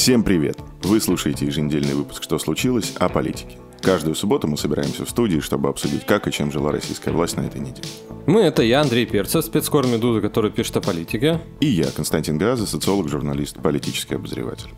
[0.00, 0.56] Всем привет!
[0.84, 3.58] Вы слушаете еженедельный выпуск «Что случилось?» о политике.
[3.82, 7.40] Каждую субботу мы собираемся в студии, чтобы обсудить, как и чем жила российская власть на
[7.40, 7.88] этой неделе.
[8.24, 11.40] Мы— это я, Андрей Перцев, спецкор «Медуза», который пишет о политике.
[11.58, 14.68] И я, Константин Газа, социолог, журналист, политический обозреватель.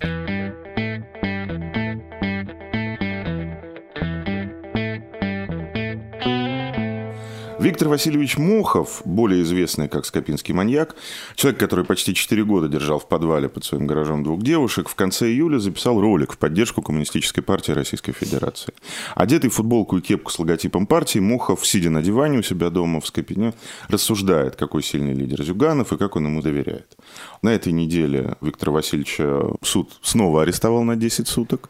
[7.61, 10.97] Виктор Васильевич Мохов, более известный как Скопинский маньяк,
[11.35, 15.27] человек, который почти 4 года держал в подвале под своим гаражом двух девушек, в конце
[15.27, 18.73] июля записал ролик в поддержку Коммунистической партии Российской Федерации.
[19.15, 23.03] Одетый в футболку и кепку с логотипом партии, Мохов, сидя на диване у себя дома
[23.03, 23.53] в Скопине,
[23.89, 26.97] рассуждает, какой сильный лидер Зюганов и как он ему доверяет.
[27.43, 31.69] На этой неделе Виктора Васильевича суд снова арестовал на 10 суток.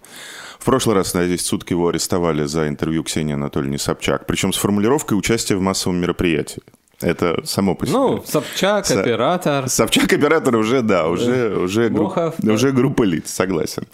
[0.61, 4.58] В прошлый раз на 10 суток его арестовали за интервью Ксении Анатольевны Собчак, причем с
[4.58, 6.61] формулировкой участия в массовом мероприятии.
[7.00, 7.97] Это само по себе.
[7.97, 8.91] Ну, Собчак, С...
[8.91, 9.70] оператор.
[9.70, 11.61] Собчак, оператор уже, да, уже, да.
[11.61, 12.52] уже, групп, да.
[12.52, 13.84] уже группа лиц, согласен.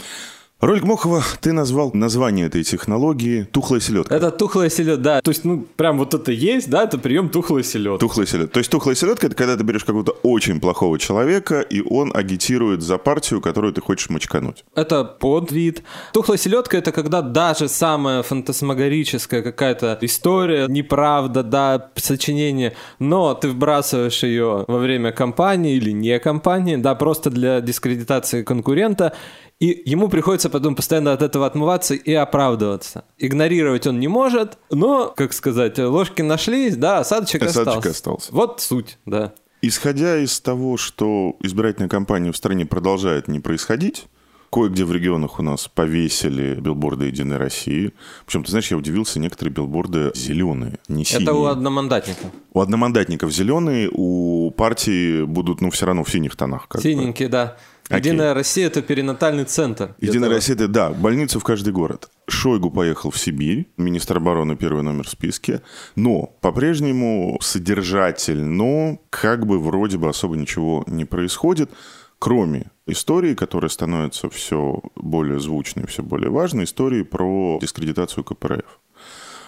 [0.59, 4.15] Ролик Мохова ты назвал название этой технологии «тухлая селедка».
[4.15, 5.21] Это тухлая селедка, да.
[5.21, 7.98] То есть, ну, прям вот это есть, да, это прием тухлой селедки.
[7.98, 8.55] Тухлая селедка.
[8.55, 12.81] То есть, тухлая селедка– это когда ты берешь какого-то очень плохого человека, и он агитирует
[12.81, 14.65] за партию, которую ты хочешь мочкануть.
[14.75, 15.83] Это подвид.
[16.15, 24.23] Тухлая селедка– это когда даже самая фантасмагорическая какая-то история, неправда, да, сочинение, но ты вбрасываешь
[24.23, 29.13] ее во время кампании или не кампании, да, просто для дискредитации конкурента,
[29.59, 33.05] и ему приходится потом постоянно от этого отмываться и оправдываться.
[33.17, 37.91] Игнорировать он не может, но, как сказать, ложки нашлись, да, осадочек, осадочек остался.
[37.91, 38.33] остался.
[38.33, 39.33] Вот суть, да.
[39.63, 44.07] Исходя из того, что избирательная кампания в стране продолжает не происходить,
[44.53, 47.92] Кое-где в регионах у нас повесили билборды «Единой России».
[48.25, 51.25] Причем, ты знаешь, я удивился, некоторые билборды зеленые, не синие.
[51.25, 52.30] Это у одномандатников.
[52.53, 56.69] У одномандатников зеленые, у партии будут, ну, все равно в синих тонах.
[56.80, 57.33] Синенькие, бы.
[57.33, 57.57] да.
[57.91, 59.95] Единая Россия– это перинатальный центр.
[60.01, 62.11] Единая Россия– это, да, больницу в каждый город.
[62.29, 65.63] Шойгу поехал в Сибирь, министр обороны первый номер в списке,
[65.95, 71.70] но по-прежнему содержательно, как бы вроде бы особо ничего не происходит,
[72.19, 78.80] кроме истории, которая становится все более звучной, все более важной, истории про дискредитацию КПРФ.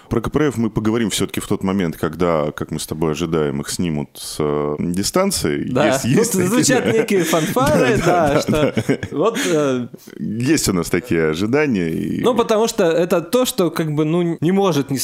[0.08, 3.68] Про КПРФ мы поговорим все-таки в тот момент, когда, как мы с тобой ожидаем, их
[3.70, 5.68] снимут с э, дистанции.
[5.70, 6.64] Да, есть, есть тут такие...
[6.64, 8.74] звучат некие фанфары, да, что
[9.10, 9.38] вот...
[9.46, 9.88] Э,
[10.18, 12.22] есть у нас такие ожидания.
[12.22, 14.98] Ну, потому что это то, что как бы, ну, не может не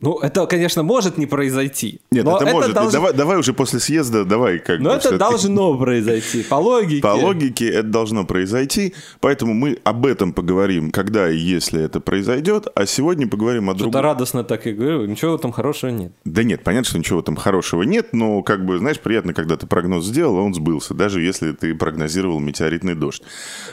[0.00, 2.00] ну, это, конечно, может не произойти.
[2.10, 2.74] Нет, это, это может.
[2.74, 2.92] Долж...
[2.92, 4.96] Давай, давай уже после съезда, давай как Но бы.
[4.96, 7.02] это должно произойти, по логике.
[7.02, 12.66] По логике это должно произойти, поэтому мы об этом поговорим, когда и если это произойдет,
[12.74, 13.92] а сегодня поговорим о другом.
[13.92, 16.12] Что-то радостно так и говорю, ничего там хорошего нет.
[16.24, 19.66] Да нет, понятно, что ничего там хорошего нет, но как бы, знаешь, приятно, когда ты
[19.66, 23.22] прогноз сделал, а он сбылся, даже если ты прогнозировал метеоритный дождь.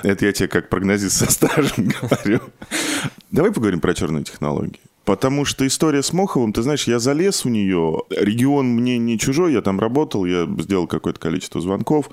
[0.03, 2.41] Это я тебе как прогнозист со стажем говорю.
[3.31, 4.81] Давай поговорим про черные технологии.
[5.07, 8.03] Потому что история с Моховым, ты знаешь, я залез у нее.
[8.09, 12.09] Регион мне не чужой, я там работал, я сделал какое-то количество звонков.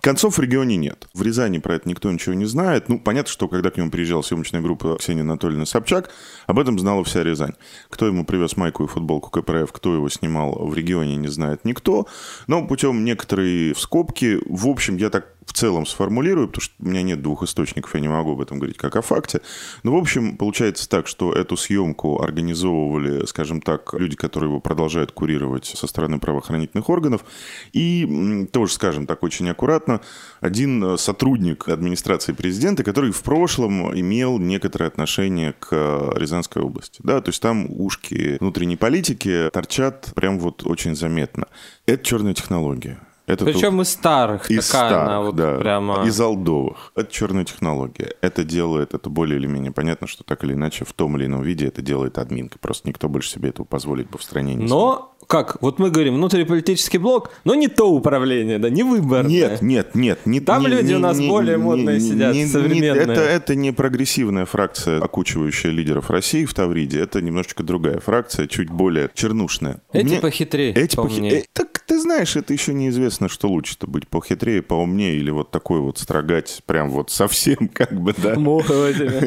[0.00, 1.06] Концов в регионе нет.
[1.12, 2.88] В Рязани про это никто ничего не знает.
[2.88, 6.08] Ну, понятно, что когда к нему приезжала съемочная группа Ксении Анатольевны Собчак,
[6.46, 7.52] об этом знала вся Рязань.
[7.90, 12.06] Кто ему привез майку и футболку КПРФ, кто его снимал в регионе, не знает никто.
[12.46, 17.02] Но путем некоторые скобки, в общем, я так в целом сформулирую, потому что у меня
[17.02, 19.40] нет двух источников, я не могу об этом говорить как о факте.
[19.82, 25.10] Но, в общем, получается так, что эту съемку организовывали, скажем так, люди, которые его продолжают
[25.10, 27.24] курировать со стороны правоохранительных органов.
[27.72, 30.02] И тоже, скажем так, очень аккуратно,
[30.40, 37.00] один сотрудник администрации президента, который в прошлом имел некоторое отношение к Рязанской области.
[37.02, 41.48] Да, то есть там ушки внутренней политики торчат прям вот очень заметно.
[41.86, 43.00] Это черная технология.
[43.30, 43.86] Это Причем тут...
[43.86, 46.04] из старых, из такая старых, она вот да, прямо...
[46.04, 46.92] Из олдовых.
[46.96, 48.14] Это черная технология.
[48.20, 51.42] Это делает, это более или менее понятно, что так или иначе в том или ином
[51.42, 52.58] виде это делает админка.
[52.58, 55.28] Просто никто больше себе этого позволить бы в стране не Но, смог.
[55.28, 59.30] как, вот мы говорим, внутриполитический блок, но не то управление, да, не выборное.
[59.30, 60.26] Нет, нет, нет.
[60.26, 63.06] Не, Там не, люди не, у нас не, более не, модные не, сидят, не, современные.
[63.06, 67.00] Не, это, это не прогрессивная фракция, окучивающая лидеров России в Тавриде.
[67.00, 69.82] Это немножечко другая фракция, чуть более чернушная.
[69.92, 70.20] Эти Мне...
[70.20, 71.42] похитрее, Эти похитрее.
[71.42, 75.80] Э, так Ты знаешь, это еще неизвестно, что лучше-то быть похитрее, поумнее или вот такой
[75.80, 78.36] вот строгать прям вот совсем как бы, да.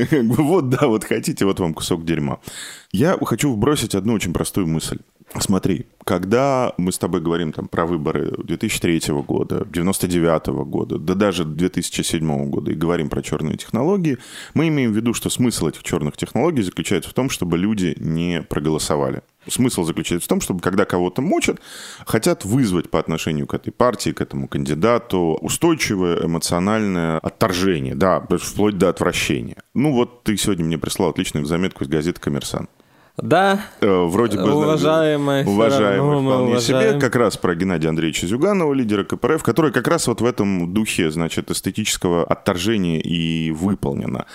[0.10, 2.40] Как бы Вот, да, вот хотите, вот вам кусок дерьма.
[2.94, 5.00] Я хочу вбросить одну очень простую мысль.
[5.40, 11.44] Смотри, когда мы с тобой говорим там про выборы 2003 года, 99 года, да даже
[11.44, 14.20] 2007 года и говорим про черные технологии,
[14.54, 18.44] мы имеем в виду, что смысл этих черных технологий заключается в том, чтобы люди не
[18.44, 19.22] проголосовали.
[19.48, 21.60] Смысл заключается в том, чтобы когда кого-то мочат,
[22.06, 28.78] хотят вызвать по отношению к этой партии, к этому кандидату устойчивое эмоциональное отторжение, да, вплоть
[28.78, 29.58] до отвращения.
[29.74, 32.70] Ну вот ты сегодня мне прислал отличную заметку из газеты «Коммерсант».
[33.18, 34.48] Да, Э, вроде бы...
[35.98, 36.62] Равно мы вполне уважаем.
[36.62, 40.74] себе, как раз про Геннадия Андреевича Зюганова, лидера КПРФ, который как раз вот в этом
[40.74, 44.26] духе, значит, эстетического отторжения и выполнено.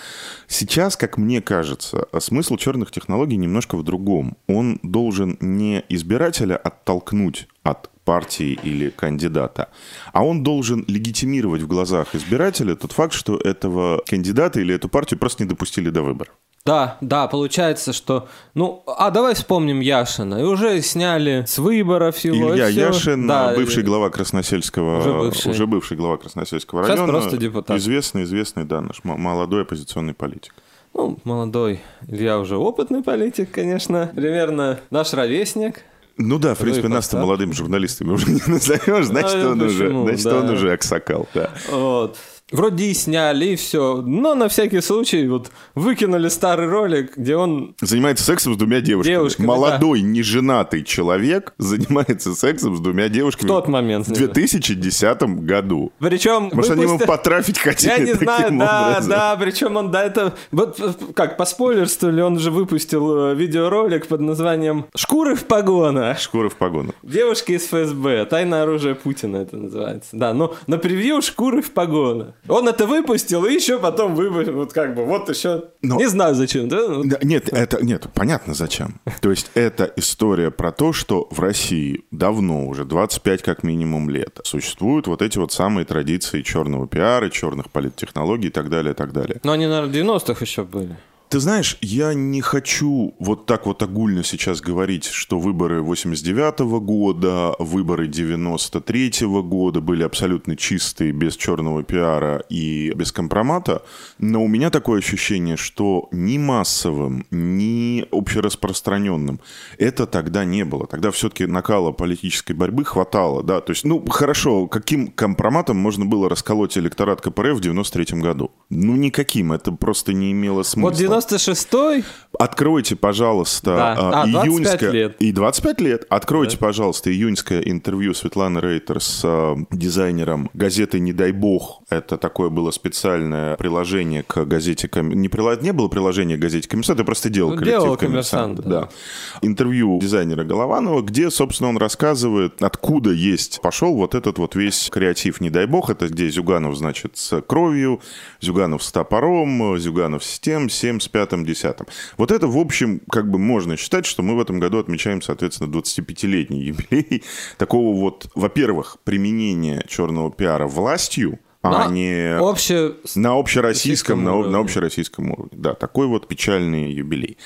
[0.47, 4.37] Сейчас, как мне кажется, смысл черных технологий немножко в другом.
[4.47, 9.69] Он должен не избирателя оттолкнуть от партии или кандидата,
[10.13, 15.19] а он должен легитимировать в глазах избирателя тот факт, что этого кандидата или эту партию
[15.19, 16.33] просто не допустили до выборов.
[16.65, 18.27] Да, да, получается, что...
[18.53, 20.35] Ну, а давай вспомним Яшина.
[20.41, 22.53] И уже сняли с выборов его.
[22.53, 22.87] Илья и всё.
[22.87, 25.51] Яшин, Да, бывший и- глава Красносельского, Уже бывший.
[25.51, 27.13] уже бывший глава Красносельского Сейчас района.
[27.13, 27.77] просто депутат.
[27.77, 30.53] Известный, известный, да, наш молодой оппозиционный политик.
[30.93, 31.79] Ну, молодой.
[32.07, 34.11] Илья уже опытный политик, конечно.
[34.15, 35.81] Примерно наш ровесник.
[36.17, 39.89] Ну да, в принципе, и нас-то молодыми журналистами уже не назовешь, значит, Ну, он уже,
[39.89, 40.37] значит, да.
[40.39, 41.49] он уже аксакал, да.
[41.71, 42.17] Вот.
[42.51, 44.01] Вроде и сняли, и все.
[44.01, 47.75] Но на всякий случай вот выкинули старый ролик, где он...
[47.81, 49.13] Занимается сексом с двумя девушками.
[49.13, 53.47] Девушками, Молодой, неженатый человек занимается сексом с двумя девушками.
[53.47, 54.07] В тот момент.
[54.07, 55.91] В 2010 году.
[55.99, 56.49] Причем...
[56.53, 59.09] Может, они ему выпусти- потрафить хотели Я не знаю, да, образом?
[59.09, 60.33] да, причем он до этого...
[60.51, 60.79] Вот
[61.15, 66.19] как, по спойлерству он же выпустил э, видеоролик под названием «Шкуры в погонах».
[66.19, 66.95] Шкура в погонах.
[67.03, 68.25] Девушки из ФСБ.
[68.25, 70.09] Тайное оружие Путина это называется.
[70.13, 72.33] Да, но на превью шкуры в погонах.
[72.47, 74.53] Он это выпустил, и еще потом выпустил.
[74.53, 75.65] Вот как бы, вот еще...
[75.81, 76.87] Но- Не знаю зачем, да?
[76.87, 77.07] Вот.
[77.07, 78.99] Да, нет, это нет, понятно зачем.
[79.21, 84.39] То есть это история про то, что в России давно, уже 25 как минимум лет,
[84.43, 89.11] существуют вот эти вот самые традиции черного пиара, черных политтехнологий и так далее, и так
[89.13, 89.39] далее.
[89.43, 90.97] Но они, наверное, в 90-х еще были.
[91.29, 97.53] Ты знаешь, я не хочу вот так вот огульно сейчас говорить, что выборы 89 года,
[97.59, 103.83] выборы 93 года были абсолютно чистые, без черного пиара и без компромата,
[104.17, 109.39] но у меня такое ощущение, что ни массовым, ни общераспространенным
[109.77, 110.87] это тогда не было.
[110.87, 116.27] Тогда все-таки накала политической борьбы хватало, да, то есть, ну, хорошо, каким компроматом можно было
[116.27, 118.49] расколоть электорат КПРФ в 93 году?
[118.71, 120.89] Ну, никаким, это просто не имело смысла.
[120.89, 122.03] Вот 96-й,
[122.37, 123.93] Откройте, пожалуйста, Да.
[123.97, 124.91] а, А, 25 июньское...
[124.91, 125.15] лет.
[125.19, 126.05] И 25 лет.
[126.09, 131.81] Откройте, пожалуйста, июньское интервью Светланы Рейтер с а, дизайнером газеты «Не дай бог».
[131.89, 134.87] Это такое было специальное приложение к газете...
[134.87, 137.97] «Ком- Не, прила- не было приложения к газете «Коммерсант», я просто делал Ну, коллектив делал
[137.97, 138.61] «Коммерсант».
[138.61, 139.39] «Коммерсант», да.
[139.41, 143.59] Интервью дизайнера Голованова, где, собственно, он рассказывает, откуда есть...
[143.61, 145.89] Пошел вот этот вот весь креатив «Не дай бог».
[145.89, 147.99] Это где Зюганов, значит, с кровью,
[148.39, 151.87] Зюганов с топором, Зюганов с тем, 7 с пятым, десятым.
[152.17, 155.71] Вот это, в общем, как бы можно считать, что мы в этом году отмечаем, соответственно,
[155.71, 157.23] 25-летний юбилей
[157.57, 162.95] такого вот, во-первых, применения черного пиара властью, а На не обще...
[163.15, 164.53] на общероссийском, на, уровне.
[164.53, 165.51] на общероссийском уровне.
[165.51, 167.37] Да, такой вот печальный юбилей.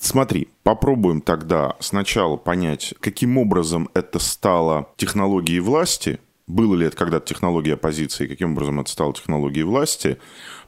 [0.00, 7.26] Смотри, попробуем тогда сначала понять, каким образом это стало технологией власти, было ли это когда-то
[7.26, 10.18] технология оппозиции, каким образом это стало технологией власти.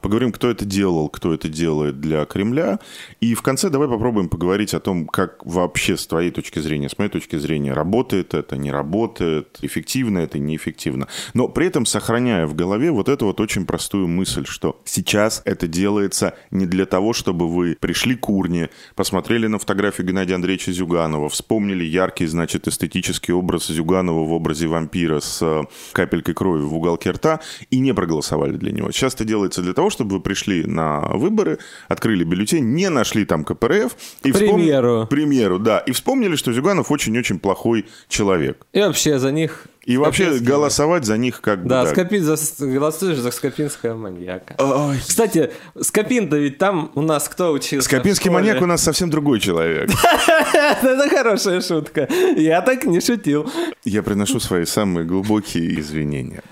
[0.07, 2.79] Поговорим, кто это делал, кто это делает для Кремля.
[3.19, 6.97] И в конце давай попробуем поговорить о том, как вообще с твоей точки зрения, с
[6.97, 11.09] моей точки зрения, работает это, не работает, эффективно это, неэффективно.
[11.33, 15.67] Но при этом сохраняя в голове вот эту вот очень простую мысль, что сейчас это
[15.67, 21.27] делается не для того, чтобы вы пришли к урне, посмотрели на фотографию Геннадия Андреевича Зюганова,
[21.27, 27.11] вспомнили яркий, значит, эстетический образ Зюганова в образе вампира с э, капелькой крови в уголке
[27.11, 28.89] рта и не проголосовали для него.
[28.93, 33.43] Сейчас это делается для того, чтобы вы пришли на выборы, открыли бюллетень, не нашли там
[33.43, 33.95] КПРФ.
[34.23, 35.05] И К примеру.
[35.07, 35.79] К примеру, да.
[35.79, 38.65] И вспомнили, что Зюганов очень-очень плохой человек.
[38.73, 39.65] И вообще за них...
[39.85, 40.47] И вообще Скопинский.
[40.47, 41.69] голосовать за них как бы...
[41.69, 41.91] Да, да.
[41.91, 44.53] Скопин, за, голосуешь за Скопинского маньяка.
[44.59, 45.49] Ой, Кстати,
[45.81, 47.87] Скопин-то ведь там у нас кто учился?
[47.87, 49.89] Скопинский маньяк у нас совсем другой человек.
[50.53, 52.09] Это хорошая шутка.
[52.35, 53.49] Я так не шутил.
[53.85, 56.43] Я приношу свои самые глубокие извинения.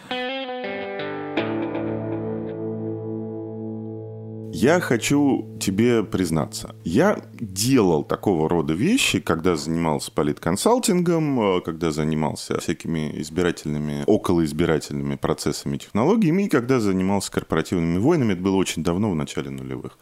[4.57, 6.75] Я хочу тебе признаться.
[6.85, 15.75] Я делал такого рода вещи, когда занимался политконсалтингом, э, когда занимался всякими избирательными, околоизбирательными процессами,
[15.75, 18.31] технологиями, и когда занимался корпоративными войнами.
[18.31, 19.97] Это было очень давно, в начале нулевых.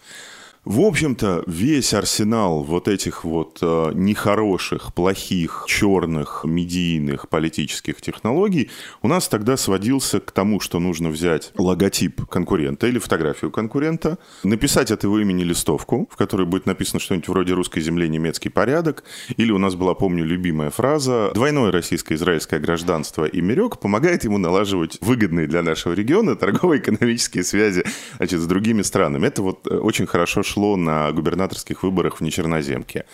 [0.66, 8.70] В общем-то, весь арсенал вот этих вот э, нехороших, плохих, черных, медийных политических технологий
[9.02, 14.90] у нас тогда сводился к тому, что нужно взять логотип конкурента или фотографию конкурента, написать
[14.90, 19.04] от его имени листовку, в которой будет написано что-нибудь вроде «Русской земле немецкий порядок»,
[19.36, 24.98] или у нас была, помню, любимая фраза «Двойное российско-израильское гражданство и Мирек помогает ему налаживать
[25.02, 27.84] выгодные для нашего региона торгово-экономические связи
[28.16, 29.28] значит, с другими странами».
[29.28, 33.06] Это вот э, очень хорошо шло на губернаторских выборах в Нечерноземке.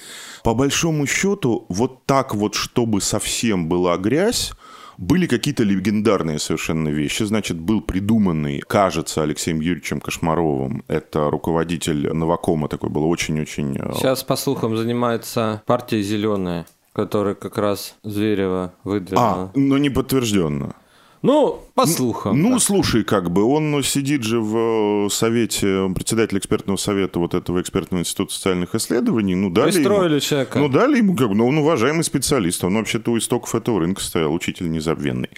[0.43, 4.51] По большому счету, вот так вот, чтобы совсем была грязь,
[4.97, 7.23] были какие-то легендарные совершенно вещи.
[7.23, 10.83] Значит, был придуманный, кажется, Алексеем Юрьевичем Кошмаровым.
[10.89, 13.77] Это руководитель Новакома такой был очень-очень...
[13.79, 19.25] Э, Сейчас, по слухам, занимается партия «Зеленая», которая как раз Зверева выдвинула.
[19.25, 20.75] А, но не подтвержденно.
[21.21, 22.41] Ну, по слухам.
[22.41, 22.61] Ну, так.
[22.61, 28.01] слушай, как бы он сидит же в э, совете, председатель экспертного совета вот этого экспертного
[28.01, 29.35] института социальных исследований.
[29.35, 30.59] Ну, дали Пристроили ему, человека.
[30.59, 32.63] Ну, дали ему, как бы, ну, он уважаемый специалист.
[32.63, 35.29] Он вообще-то у истоков этого рынка стоял, учитель незабвенный.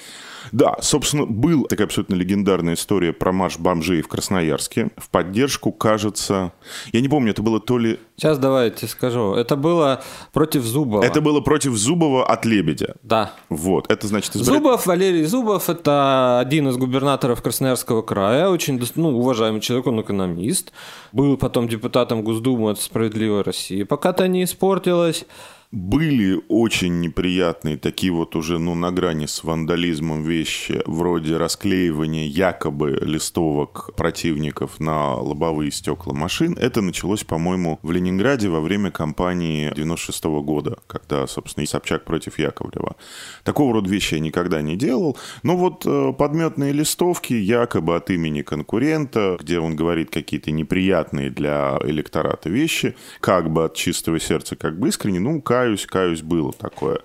[0.51, 4.89] Да, собственно, была такая абсолютно легендарная история про марш бомжей в Красноярске.
[4.97, 6.51] В поддержку, кажется...
[6.91, 7.99] Я не помню, это было то ли...
[8.17, 9.33] Сейчас давайте скажу.
[9.33, 10.03] Это было
[10.33, 11.03] против Зубова.
[11.03, 12.95] Это было против Зубова от Лебедя.
[13.01, 13.31] Да.
[13.49, 14.35] Вот, это значит...
[14.35, 20.01] избирать- Зубов, Валерий Зубов, это один из губернаторов Красноярского края, очень ну, уважаемый человек, он
[20.01, 20.71] экономист.
[21.11, 23.83] Был потом депутатом Госдумы от «Справедливой России».
[23.83, 25.25] Пока-то не испортилось.
[25.71, 32.99] Были очень неприятные, такие вот уже, ну, на грани с вандализмом вещи, вроде расклеивания якобы
[33.01, 36.57] листовок противников на лобовые стекла машин.
[36.59, 42.37] Это началось, по-моему, в Ленинграде во время кампании 96 года, когда, собственно, и Собчак против
[42.37, 42.97] Яковлева.
[43.45, 45.17] Такого рода вещи я никогда не делал.
[45.41, 51.79] Но вот э, подметные листовки якобы от имени конкурента, где он говорит какие-то неприятные для
[51.85, 56.99] электората вещи, как бы от чистого сердца, как бы искренне, ну, каюсь, каюсь, было такое.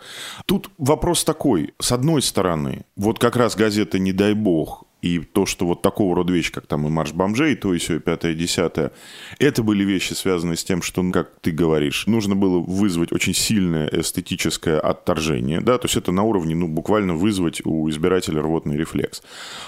[0.47, 1.75] Тут вопрос такой.
[1.79, 6.17] С одной стороны, вот как раз газета «Не дай бог» и то, что вот такого
[6.17, 8.93] рода вещи, как там и марш бомжей, и то и все, пятое, десятое,
[9.39, 13.35] это были вещи, связанные с тем, что, ну, как ты говоришь, нужно было вызвать очень
[13.35, 18.77] сильное эстетическое отторжение, да, то есть это на уровне, ну, буквально вызвать у избирателя рвотный
[18.77, 19.23] рефлекс.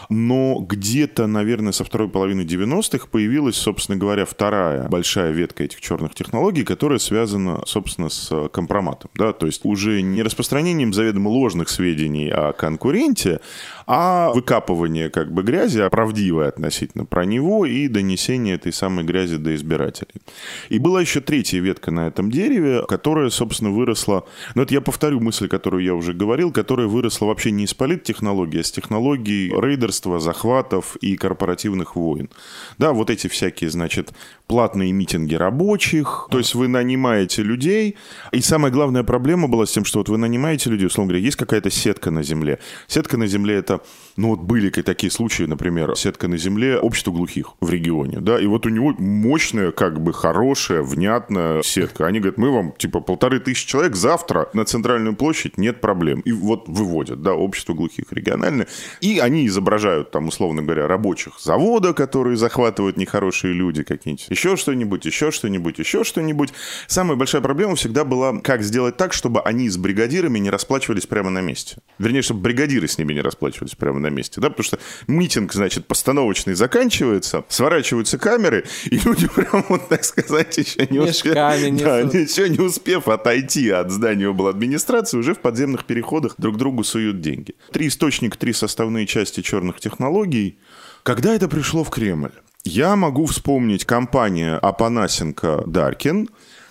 [0.09, 6.15] Но где-то, наверное, со второй половины 90-х появилась, собственно говоря, вторая большая ветка этих черных
[6.15, 12.29] технологий, которая связана, собственно, с компроматом, да, то есть уже не распространением заведомо ложных сведений
[12.29, 13.41] о конкуренте,
[13.87, 19.37] а выкапывание как бы грязи, а правдивое относительно про него и донесение этой самой грязи
[19.37, 20.21] до избирателей.
[20.69, 25.21] И была еще третья ветка на этом дереве, которая, собственно, выросла, ну это я повторю
[25.21, 30.21] мысль, которую я уже говорил, которая выросла вообще не из политтехнологий, а с технологий рейдерства,
[30.21, 32.31] захватов и корпоративных войн.
[32.79, 34.13] Да, вот эти всякие, значит,
[34.47, 37.97] платные митинги рабочих, то есть вы нанимаете людей,
[38.33, 41.37] и самая главная проблема была с тем, что вот вы нанимаете людей, условно говоря, есть
[41.37, 42.59] какая-то сетка на земле.
[42.87, 43.81] Сетка на земле это,
[44.19, 48.47] ну вот были такие случаи, например, сетка на земле общество глухих в регионе, да, и
[48.47, 52.07] вот у него мощная, как бы хорошая, внятная сетка.
[52.07, 56.21] Они говорят, мы вам, типа, полторы тысячи человек завтра на центральную площадь, нет проблем.
[56.21, 58.67] И вот выводят, да, общество глухих региональное.
[59.01, 65.07] И они изображают там, условно говоря, рабочих завода, которые захватывают нехорошие люди какие-нибудь, еще что-нибудь,
[65.07, 66.53] еще что-нибудь, еще что-нибудь.
[66.89, 71.31] Самая большая проблема всегда была, как сделать так, чтобы они с бригадирами не расплачивались прямо
[71.31, 71.77] на месте.
[71.99, 75.87] Вернее, чтобы бригадиры с ними не расплачивались прямо на месте, да, потому что митинг, значит,
[75.87, 82.49] постановочный заканчивается, сворачиваются камеры, и люди прямо, вот, так сказать, еще не успев, да, еще
[82.49, 84.49] не успев отойти от здания обл.
[84.49, 87.55] администрации, уже в подземных переходах друг другу суют деньги.
[87.73, 90.59] Три источника, три составные части черных технологий.
[91.03, 92.33] Когда это пришло в Кремль?
[92.65, 96.29] Я могу вспомнить компания Апанасенко-Даркин,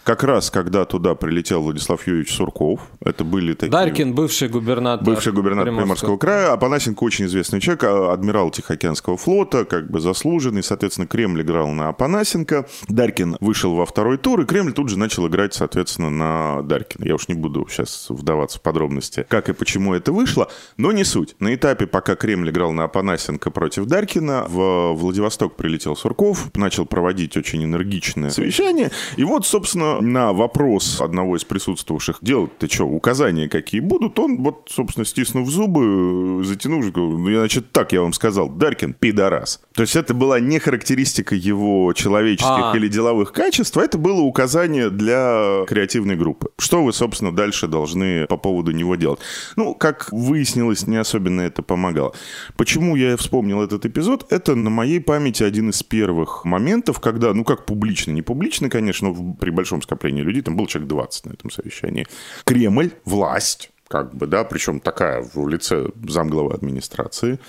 [0.08, 2.80] как раз когда туда прилетел Владислав Юрьевич Сурков.
[3.04, 3.70] Это были такие...
[3.70, 5.06] Даркин, бывший губернатор.
[5.06, 6.54] Бывший губернатор Приморского края.
[6.54, 10.64] Апанасенко очень известный человек, а- адмирал Тихоокеанского флота, как бы заслуженный.
[10.64, 12.68] Соответственно, Кремль играл на Апанасенко.
[12.88, 17.04] Даркин вышел во второй тур, и Кремль тут же начал играть, соответственно, на Даркина.
[17.04, 21.04] Я уж не буду сейчас вдаваться в подробности, как и почему это вышло, но не
[21.04, 21.36] суть.
[21.40, 27.36] На этапе, пока Кремль играл на Апанасенко против Даркина, в Владивосток прилетел Сурков, начал проводить
[27.36, 28.92] очень энергичное совещание.
[29.18, 34.38] И вот, собственно, собственно, на вопрос одного из присутствовавших, делать-то что, указания какие будут, он
[34.44, 39.62] вот, собственно, стиснув зубы, затянув, ну, значит, так я вам сказал, Даркин, пидорас.
[39.74, 42.74] То есть это была не характеристика его человеческих а.
[42.76, 46.50] или деловых качеств, а это было указание для креативной группы.
[46.58, 49.20] Что вы, собственно, дальше должны по поводу него делать?
[49.56, 52.14] Ну, как выяснилось, не особенно это помогало.
[52.56, 54.32] Почему я вспомнил этот эпизод?
[54.32, 59.08] Это на моей памяти один из первых моментов, когда, ну, как публично, не публично, конечно,
[59.08, 62.06] но при большом скоплении людей, там был человек 20 на этом совещании.
[62.44, 67.40] Кремль, власть, как бы, да, причем такая в лице замглавы администрации,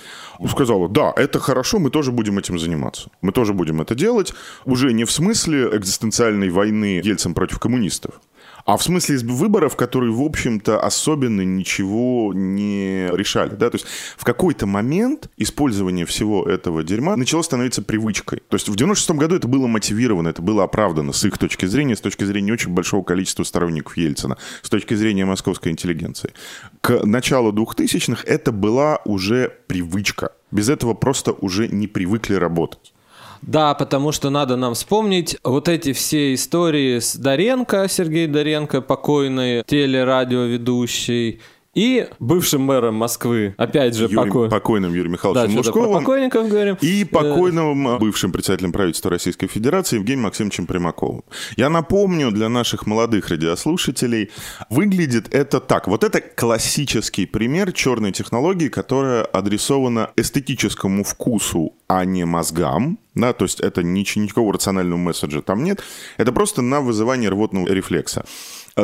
[0.48, 3.10] сказала, да, это хорошо, мы тоже будем этим заниматься.
[3.22, 4.32] Мы тоже будем это делать,
[4.64, 8.20] уже не в смысле экзистенциальной войны Ельцин против коммунистов,
[8.68, 13.54] а в смысле выборов, которые, в общем-то, особенно ничего не решали.
[13.54, 13.70] Да?
[13.70, 13.86] То есть
[14.18, 18.42] в какой-то момент использование всего этого дерьма начало становиться привычкой.
[18.46, 21.96] То есть в 96 году это было мотивировано, это было оправдано с их точки зрения,
[21.96, 26.34] с точки зрения очень большого количества сторонников Ельцина, с точки зрения московской интеллигенции.
[26.82, 30.32] К началу 2000-х это была уже привычка.
[30.50, 32.92] Без этого просто уже не привыкли работать.
[33.42, 39.62] Да, потому что надо нам вспомнить вот эти все истории с Доренко, Сергей Доренко, покойный
[39.66, 41.40] телерадиоведущий,
[41.78, 44.50] и бывшим мэром Москвы, опять же, Юрий, покой...
[44.50, 46.00] покойным Юрием Михайловичем да, Лужковым.
[46.00, 46.76] покойников говорим.
[46.80, 47.98] И покойным э...
[47.98, 51.22] бывшим председателем правительства Российской Федерации Евгением Максимовичем Примаковым.
[51.56, 54.30] Я напомню для наших молодых радиослушателей,
[54.70, 55.86] выглядит это так.
[55.86, 62.98] Вот это классический пример черной технологии, которая адресована эстетическому вкусу, а не мозгам.
[63.14, 65.82] Да, то есть это ничего, никакого рационального месседжа там нет.
[66.18, 68.24] Это просто на вызывание рвотного рефлекса.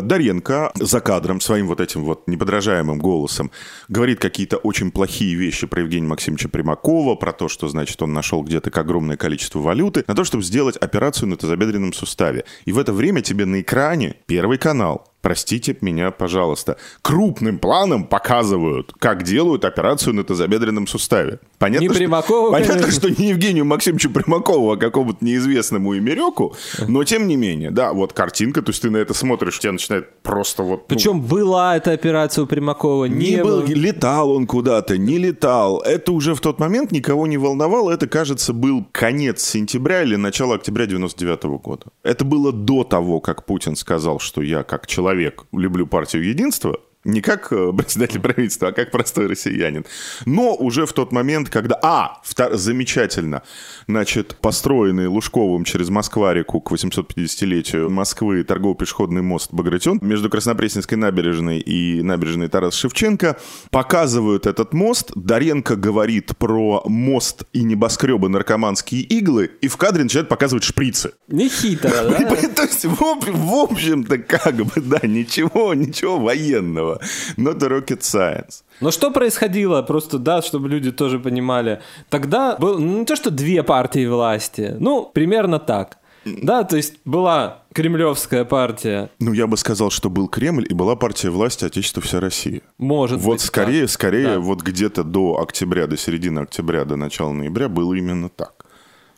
[0.02, 3.50] Даренко за кадром своим вот этим вот неподражаемым голосом
[3.88, 8.42] говорит какие-то очень плохие вещи про Евгения Максимовича Примакова, про то, что, значит, он нашел
[8.42, 12.44] где-то огромное количество валюты, на то, чтобы сделать операцию на тазобедренном суставе.
[12.64, 18.92] И в это время тебе на экране Первый канал простите меня, пожалуйста, крупным планом показывают,
[18.98, 21.38] как делают операцию на тазобедренном суставе.
[21.58, 23.08] Понятно, не Примакова, Понятно, конечно.
[23.08, 26.54] что не Евгению Максимовичу Примакову, а какому-то неизвестному имереку,
[26.86, 30.22] но тем не менее, да, вот картинка, то есть ты на это смотришь, тебя начинает
[30.22, 30.80] просто вот...
[30.80, 35.80] Ну, Причем была эта операция у Примакова, не, не был, летал он куда-то, не летал.
[35.80, 40.56] Это уже в тот момент никого не волновало, это, кажется, был конец сентября или начало
[40.56, 41.86] октября 99 -го года.
[42.02, 46.80] Это было до того, как Путин сказал, что я как человек человек, люблю партию единства,
[47.04, 49.84] не как э, председатель правительства, а как простой россиянин.
[50.26, 51.78] Но уже в тот момент, когда...
[51.82, 52.54] А, втор...
[52.56, 53.42] замечательно.
[53.86, 62.02] Значит, построенный Лужковым через Москва-реку к 850-летию Москвы торгово-пешеходный мост Багратион между Краснопресненской набережной и
[62.02, 63.36] набережной Тарас Шевченко
[63.70, 65.12] показывают этот мост.
[65.14, 71.12] Даренко говорит про мост и небоскребы наркоманские иглы, и в кадре начинает показывать шприцы.
[71.28, 72.18] Не хитро, да?
[72.54, 76.93] То есть, в общем-то, как бы, да, ничего, ничего военного.
[77.36, 78.62] Но это rocket science.
[78.80, 81.80] Но что происходило, просто, да, чтобы люди тоже понимали.
[82.08, 85.98] Тогда было ну, не то, что две партии власти, ну, примерно так.
[86.24, 89.10] Да, то есть была кремлевская партия.
[89.18, 92.62] Ну, я бы сказал, что был Кремль и была партия власти Отечества вся Россия.
[92.78, 93.40] Может вот быть.
[93.42, 93.90] скорее, так.
[93.90, 94.40] скорее, да.
[94.40, 98.63] вот где-то до октября, до середины октября, до начала ноября было именно так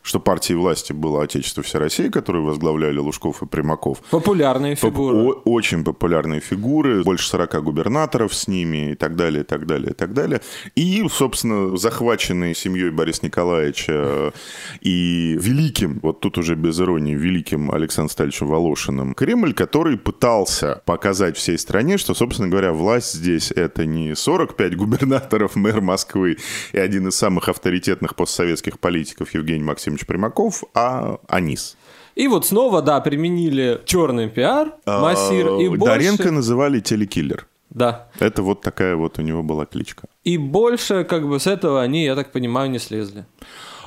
[0.07, 3.99] что партией власти было Отечество Вся Россия, которую возглавляли Лужков и Примаков.
[4.11, 5.17] Популярные фигуры.
[5.17, 9.91] О- очень популярные фигуры, больше 40 губернаторов с ними и так далее, и так далее,
[9.91, 10.41] и так далее.
[10.77, 14.33] И, собственно, захваченный семьей Бориса Николаевича
[14.81, 21.37] и великим, вот тут уже без иронии, великим Александром Стальевичем Волошиным, Кремль, который пытался показать
[21.37, 26.37] всей стране, что, собственно говоря, власть здесь это не 45 губернаторов, мэр Москвы
[26.73, 31.77] и один из самых авторитетных постсоветских политиков Евгений Максимович Максимович Примаков, а Анис.
[32.15, 35.85] И вот снова, да, применили черный пиар, а, массир, и больше...
[35.85, 37.47] Даренко называли телекиллер.
[37.71, 38.09] Да.
[38.21, 40.09] Это вот такая вот у него была кличка.
[40.25, 43.25] И больше, как бы, с этого они, я так понимаю, не слезли.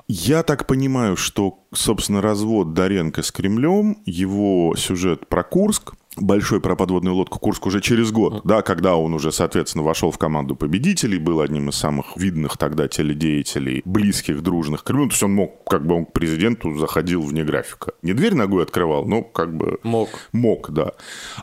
[0.08, 6.76] Я так понимаю, что, собственно, развод Даренко с Кремлем, его сюжет про Курск, большой про
[6.76, 11.18] подводную лодку Курск уже через год, да, когда он уже, соответственно, вошел в команду победителей,
[11.18, 15.08] был одним из самых видных тогда теледеятелей, близких, дружных к Кремлю.
[15.08, 17.94] То есть он мог, как бы он к президенту заходил вне графика.
[18.02, 19.80] Не дверь ногой открывал, но как бы...
[19.84, 20.10] Мог.
[20.32, 20.94] Мог, да.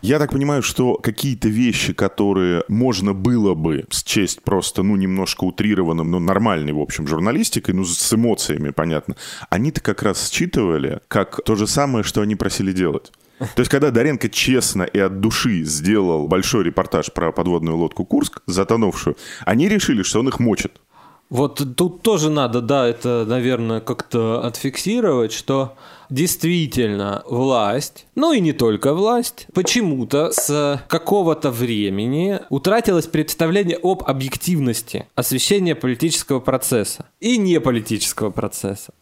[0.02, 6.10] Я так понимаю, что какие-то вещи, которые можно было бы счесть просто, ну, немножко утрированным,
[6.10, 9.16] но нормальной, в общем, журналистикой, ну, с эмоциями, понятно,
[9.50, 13.12] они-то как раз считывали как то же самое, что они просили делать.
[13.38, 18.40] То есть, когда Доренко честно и от души сделал большой репортаж про подводную лодку «Курск»,
[18.46, 20.80] затонувшую, они решили, что он их мочит.
[21.28, 25.74] Вот тут тоже надо, да, это, наверное, как-то отфиксировать, что
[26.08, 35.08] действительно власть, ну и не только власть, почему-то с какого-то времени утратилось представление об объективности
[35.16, 38.92] освещения политического процесса и не политического процесса.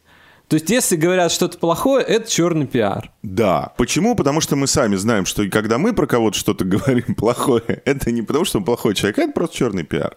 [0.49, 3.11] То есть, если говорят что-то плохое, это черный пиар.
[3.23, 3.73] Да.
[3.79, 4.15] Почему?
[4.15, 8.23] Потому что мы сами знаем, что когда мы про кого-то что-то говорим плохое, это не
[8.23, 10.17] потому, что он плохой человек, а это просто черный пиар.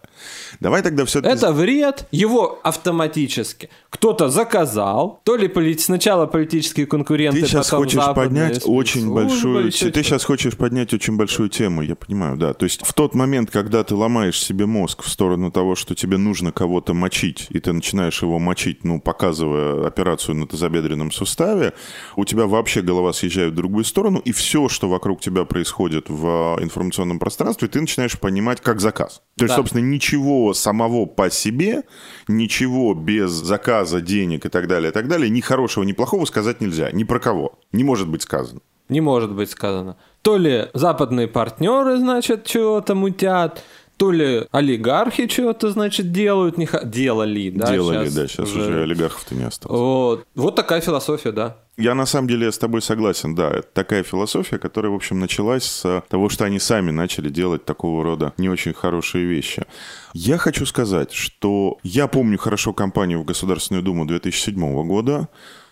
[0.60, 1.34] Давай тогда все-таки...
[1.34, 5.82] Это вред, его автоматически кто-то заказал, то ли полит...
[5.82, 9.72] сначала политические конкуренты, Ты сейчас хочешь поднять очень службы, большую...
[9.72, 12.54] Ты сейчас хочешь поднять очень большую тему, я понимаю, да.
[12.54, 16.18] То есть в тот момент, когда ты ломаешь себе мозг в сторону того, что тебе
[16.18, 21.74] нужно кого-то мочить, и ты начинаешь его мочить, ну, показывая операцию на тазобедренном суставе,
[22.16, 26.58] у тебя вообще голова съезжает в другую сторону, и все, что вокруг тебя происходит в
[26.62, 29.22] информационном пространстве, ты начинаешь понимать как заказ.
[29.38, 29.62] То есть, да.
[29.62, 31.84] собственно, ничего самого по себе,
[32.28, 36.62] ничего без заказа, денег и так далее, и так далее, ни хорошего, ни плохого сказать
[36.62, 36.92] нельзя.
[36.92, 37.60] Ни про кого.
[37.72, 38.62] Не может быть сказано.
[38.90, 39.98] Не может быть сказано.
[40.22, 43.64] То ли западные партнеры, значит, чего-то мутят,
[43.98, 46.84] то ли олигархи что-то, значит, делают, не х...
[46.84, 47.72] делали, да?
[47.72, 49.80] Делали, сейчас да, сейчас уже, уже олигархов-то не осталось.
[49.80, 50.26] Вот.
[50.36, 51.58] вот такая философия, да.
[51.78, 53.50] Я на самом деле с тобой согласен, да.
[53.50, 58.04] Это такая философия, которая, в общем, началась с того, что они сами начали делать такого
[58.04, 59.64] рода не очень хорошие вещи.
[60.14, 65.28] Я хочу сказать, что я помню хорошо кампанию в Государственную Думу 2007 года.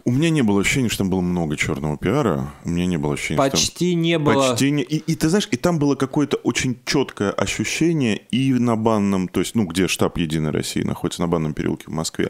[0.08, 2.54] У меня не было ощущения, что там было много черного пиара.
[2.64, 4.02] У меня не было ощущения, Почти что там...
[4.04, 4.50] не было.
[4.52, 4.84] Почти не...
[4.84, 9.40] И, и ты знаешь, и там было какое-то очень четкое ощущение и на банном, то
[9.40, 12.30] есть, ну, где штаб Единой России находится, на банном переулке в Москве,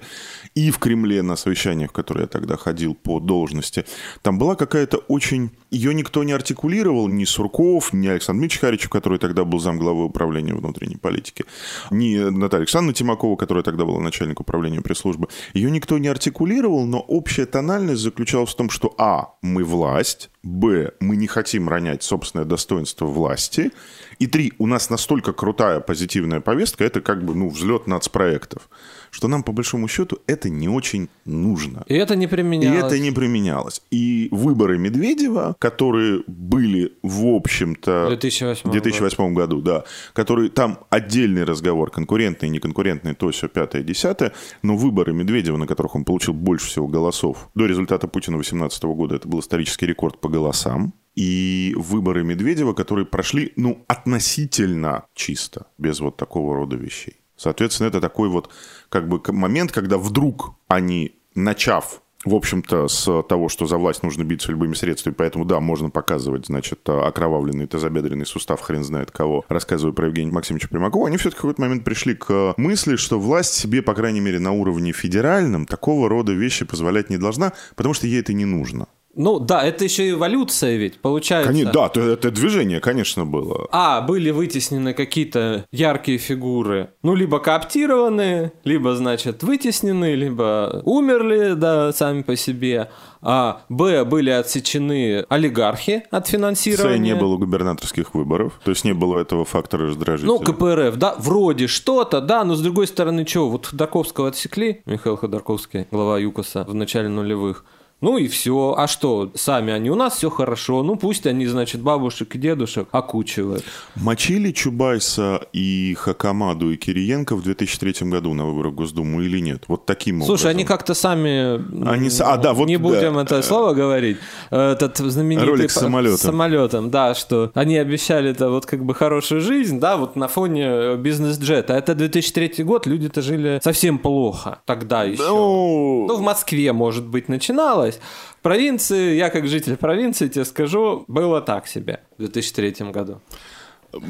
[0.53, 3.83] и в Кремле на совещаниях, в которые я тогда ходил по должности.
[4.21, 5.51] Там была какая-то очень...
[5.69, 10.53] Ее никто не артикулировал, ни Сурков, ни Александр Дмитриевич Харичев, который тогда был замглавы управления
[10.53, 11.43] внутренней политики,
[11.91, 15.27] ни Наталья Александровна Тимакова, которая тогда была начальник управления пресс-службы.
[15.53, 17.64] Ее никто не артикулировал, но общая тональность
[17.95, 19.35] заключалась в том, что а.
[19.41, 20.91] мы власть, б.
[20.99, 23.71] мы не хотим ронять собственное достоинство власти,
[24.19, 24.53] и три.
[24.57, 28.69] у нас настолько крутая позитивная повестка, это как бы ну, взлет нацпроектов
[29.15, 31.85] что нам, по большому счету, это не очень нужно.
[31.87, 32.75] И это не применялось.
[32.75, 33.81] И это не применялось.
[33.89, 38.07] И выборы Медведева, которые были, в общем-то...
[38.07, 39.85] В 2008, 2008 году, да.
[40.11, 44.33] Которые там отдельный разговор, конкурентный, неконкурентный, то все пятое, десятое.
[44.63, 49.15] Но выборы Медведева, на которых он получил больше всего голосов, до результата Путина 2018 года,
[49.15, 56.01] это был исторический рекорд по голосам и выборы Медведева, которые прошли, ну, относительно чисто, без
[56.01, 57.21] вот такого рода вещей.
[57.35, 58.49] Соответственно, это такой вот
[58.89, 64.23] как бы момент, когда вдруг они, начав в общем-то, с того, что за власть нужно
[64.23, 69.93] биться любыми средствами, поэтому, да, можно показывать, значит, окровавленный тазобедренный сустав, хрен знает кого, рассказывая
[69.93, 73.83] про Евгения Максимовича Примакова, они все-таки в какой-то момент пришли к мысли, что власть себе,
[73.83, 78.21] по крайней мере, на уровне федеральном, такого рода вещи позволять не должна, потому что ей
[78.21, 78.87] это не нужно.
[79.15, 81.51] Ну да, это еще эволюция ведь, получается.
[81.51, 83.67] Конечно, да, это движение, конечно, было.
[83.71, 91.93] А, были вытеснены какие-то яркие фигуры, ну, либо кооптированные, либо, значит, вытеснены, либо умерли, да,
[91.93, 92.89] сами по себе.
[93.21, 96.97] А, Б, были отсечены олигархи от финансирования.
[96.97, 100.27] С, не было губернаторских выборов, то есть не было этого фактора раздражителя.
[100.27, 105.15] Ну, КПРФ, да, вроде что-то, да, но с другой стороны, что, вот Ходорковского отсекли, Михаил
[105.15, 107.65] Ходорковский, глава ЮКОСа в начале нулевых,
[108.05, 108.75] ну и все.
[108.77, 110.83] А что, сами они, у нас все хорошо.
[110.83, 113.63] Ну пусть они, значит, бабушек и дедушек окучивают.
[113.95, 119.63] Мочили Чубайса и Хакамаду и Кириенко в 2003 году на выборах в Госдуму или нет?
[119.67, 120.49] Вот таким Слушай, образом.
[120.51, 121.55] они как-то сами...
[121.89, 122.11] Они...
[122.19, 123.23] А, да, вот, не будем да.
[123.23, 124.17] это слово говорить.
[124.51, 125.47] Этот знаменитый...
[125.47, 126.17] Ролик с самолетом.
[126.19, 130.95] самолетом, да, что они обещали это вот как бы хорошую жизнь, да, вот на фоне
[130.97, 131.73] бизнес-джета.
[131.73, 135.23] А это 2003 год, люди-то жили совсем плохо тогда еще.
[135.23, 137.99] Ну, ну в Москве, может быть, начиналось началось.
[138.39, 143.21] В провинции, я как житель провинции тебе скажу, было так себе в 2003 году.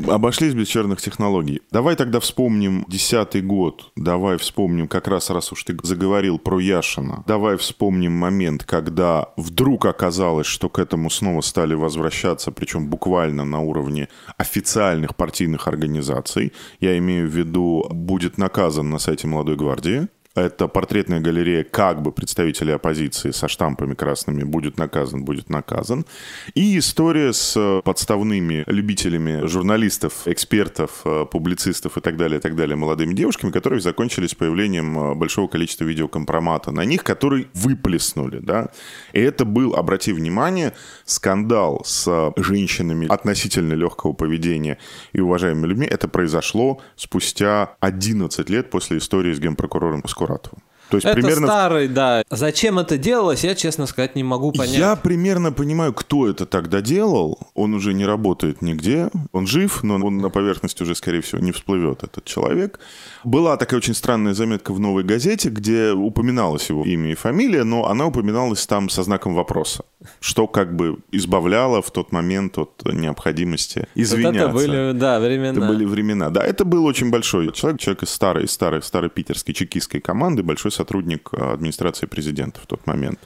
[0.08, 1.62] Обошлись без черных технологий.
[1.71, 3.91] Давай тогда вспомним десятый год.
[3.95, 7.24] Давай вспомним, как раз раз уж ты заговорил про Яшина.
[7.28, 13.60] Давай вспомним момент, когда вдруг оказалось, что к этому снова стали возвращаться, причем буквально на
[13.60, 16.52] уровне официальных партийных организаций.
[16.80, 22.12] Я имею в виду, будет наказан на сайте Молодой гвардии Это портретная галерея как бы
[22.12, 26.06] представителей оппозиции со штампами красными «будет наказан, будет наказан».
[26.54, 32.76] И история с подставными любителями журналистов, экспертов, э, публицистов и так далее, и так далее,
[32.76, 38.67] молодыми девушками, которые закончились появлением э, большого количества видеокомпромата на них, которые выплеснули, да.
[39.13, 40.74] И это был, обрати внимание,
[41.06, 44.80] скандал с женщинами относительно легкого поведения
[45.13, 45.88] и уважаемыми людьми.
[45.89, 50.64] Это произошло спустя 11 лет после истории с генпрокурором prokuratu.
[50.89, 51.48] То есть это примерно...
[51.48, 52.24] старый, да.
[52.30, 54.78] Зачем это делалось, я, честно сказать, не могу понять.
[54.78, 57.39] Я примерно понимаю, кто это тогда делал.
[57.54, 59.10] Он уже не работает нигде.
[59.32, 62.80] Он жив, но он на поверхности уже, скорее всего, не всплывет, этот человек.
[63.24, 67.88] Была такая очень странная заметка в «Новой газете», где упоминалось его имя и фамилия, но
[67.88, 69.84] она упоминалась там со знаком вопроса,
[70.19, 74.48] что как бы избавляло в тот момент от необходимости извиняться.
[74.50, 75.52] Вот это были, да, времена.
[75.52, 76.30] Это были времена.
[76.30, 80.71] Да, это был очень большой человек, человек из старой, старой, старой питерской чекистской команды, большой
[80.75, 83.19] сотрудник администрации президента в тот момент.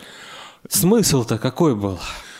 [0.67, 1.99] Смысл-то какой был?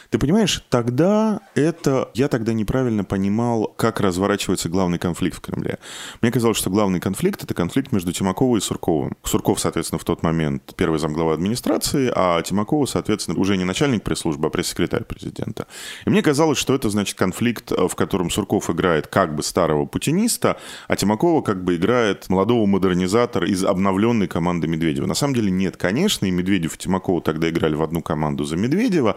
[0.10, 2.10] Ты понимаешь, тогда это...
[2.16, 5.78] Я тогда неправильно понимал, как разворачивается главный конфликт в Кремле.
[6.22, 9.18] Мне казалось, что главный конфликт— это конфликт между Тимаковым и Сурковым.
[9.24, 14.48] Сурков, соответственно, в тот момент первый замглава администрации, а Тимакова, соответственно, уже не начальник пресс-службы,
[14.48, 15.68] а пресс-секретарь президента.
[16.06, 20.58] И мне казалось, что это, значит, конфликт, в котором Сурков играет как бы старого путиниста,
[20.88, 25.06] а Тимакова как бы играет молодого модернизатора из обновленной команды Медведева.
[25.06, 28.58] На самом деле нет, конечно, и Медведев и Тимакова тогда играли в одну команду за
[28.58, 29.16] Медведева,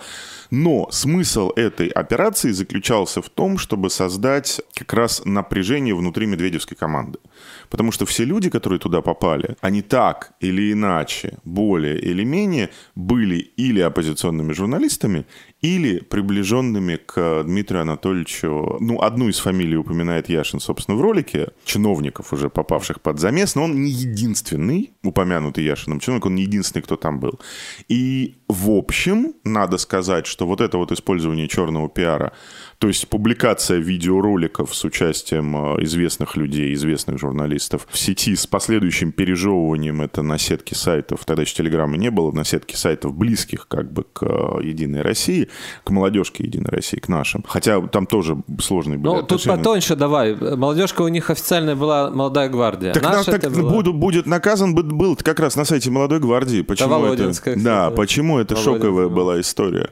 [0.51, 7.19] но смысл этой операции заключался в том, чтобы создать как раз напряжение внутри медведевской команды.
[7.71, 13.37] Потому что все люди, которые туда попали, они так или иначе, более или менее, были
[13.37, 15.27] или оппозиционными журналистами,
[15.63, 18.77] или приближенными к Дмитрию Анатольевичу.
[18.81, 23.65] Ну, одну из фамилий упоминает Яшин, собственно, в ролике, чиновников, уже попавших под замес, но
[23.65, 27.41] он не единственный, упомянутый Яшином чиновник, он не единственный, кто там был.
[27.89, 32.33] И, в общем, надо сказать, что вот это вот использование черного пиара
[32.83, 39.13] то есть публикация видеороликов с участием э, известных людей, известных журналистов в сети с последующим
[39.13, 43.93] пережевыванием это на сетке сайтов, тогда еще Телеграма не было, на сетке сайтов близких как
[43.93, 45.49] бы к э, Единой России,
[45.85, 47.45] к молодежке Единой России, к нашим.
[47.47, 49.55] Хотя там тоже сложные были Ну, отношения.
[49.55, 50.35] тут потоньше давай.
[50.35, 52.95] Молодежка у них официальная была «Молодая гвардия».
[52.95, 53.71] Так, Наша так была...
[53.71, 56.63] будет, будет наказан, был как раз на сайте «Молодой гвардии».
[56.63, 59.91] Почему это, да, почему это шоковая была история?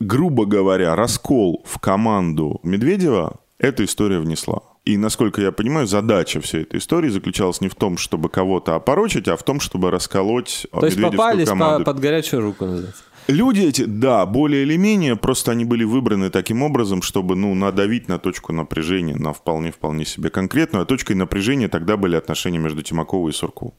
[0.00, 4.62] Грубо говоря, раскол в команду команду Медведева эта история внесла.
[4.84, 9.28] И, насколько я понимаю, задача всей этой истории заключалась не в том, чтобы кого-то опорочить,
[9.28, 11.84] а в том, чтобы расколоть То есть попались команду.
[11.84, 13.04] По, под горячую руку, называется.
[13.28, 18.08] Люди эти, да, более или менее, просто они были выбраны таким образом, чтобы, ну, надавить
[18.08, 23.30] на точку напряжения, на вполне-вполне себе конкретную, а точкой напряжения тогда были отношения между Тимаковой
[23.30, 23.74] и Сурковым.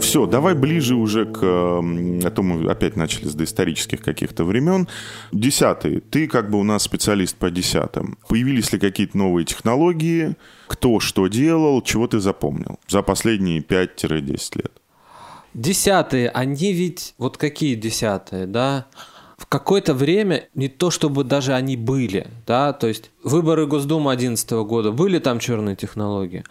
[0.00, 1.40] Все, давай ближе уже к...
[1.42, 4.88] А то мы опять начали с доисторических каких-то времен.
[5.32, 6.00] Десятый.
[6.00, 8.18] Ты как бы у нас специалист по десятым.
[8.28, 10.36] Появились ли какие-то новые технологии?
[10.66, 11.82] Кто что делал?
[11.82, 14.72] Чего ты запомнил за последние 5-10 лет?
[15.54, 17.14] Десятые, они ведь...
[17.18, 18.86] Вот какие десятые, да?
[19.40, 24.50] в какое-то время не то чтобы даже они были, да, то есть выборы Госдумы 2011
[24.68, 26.44] года, были там черные технологии,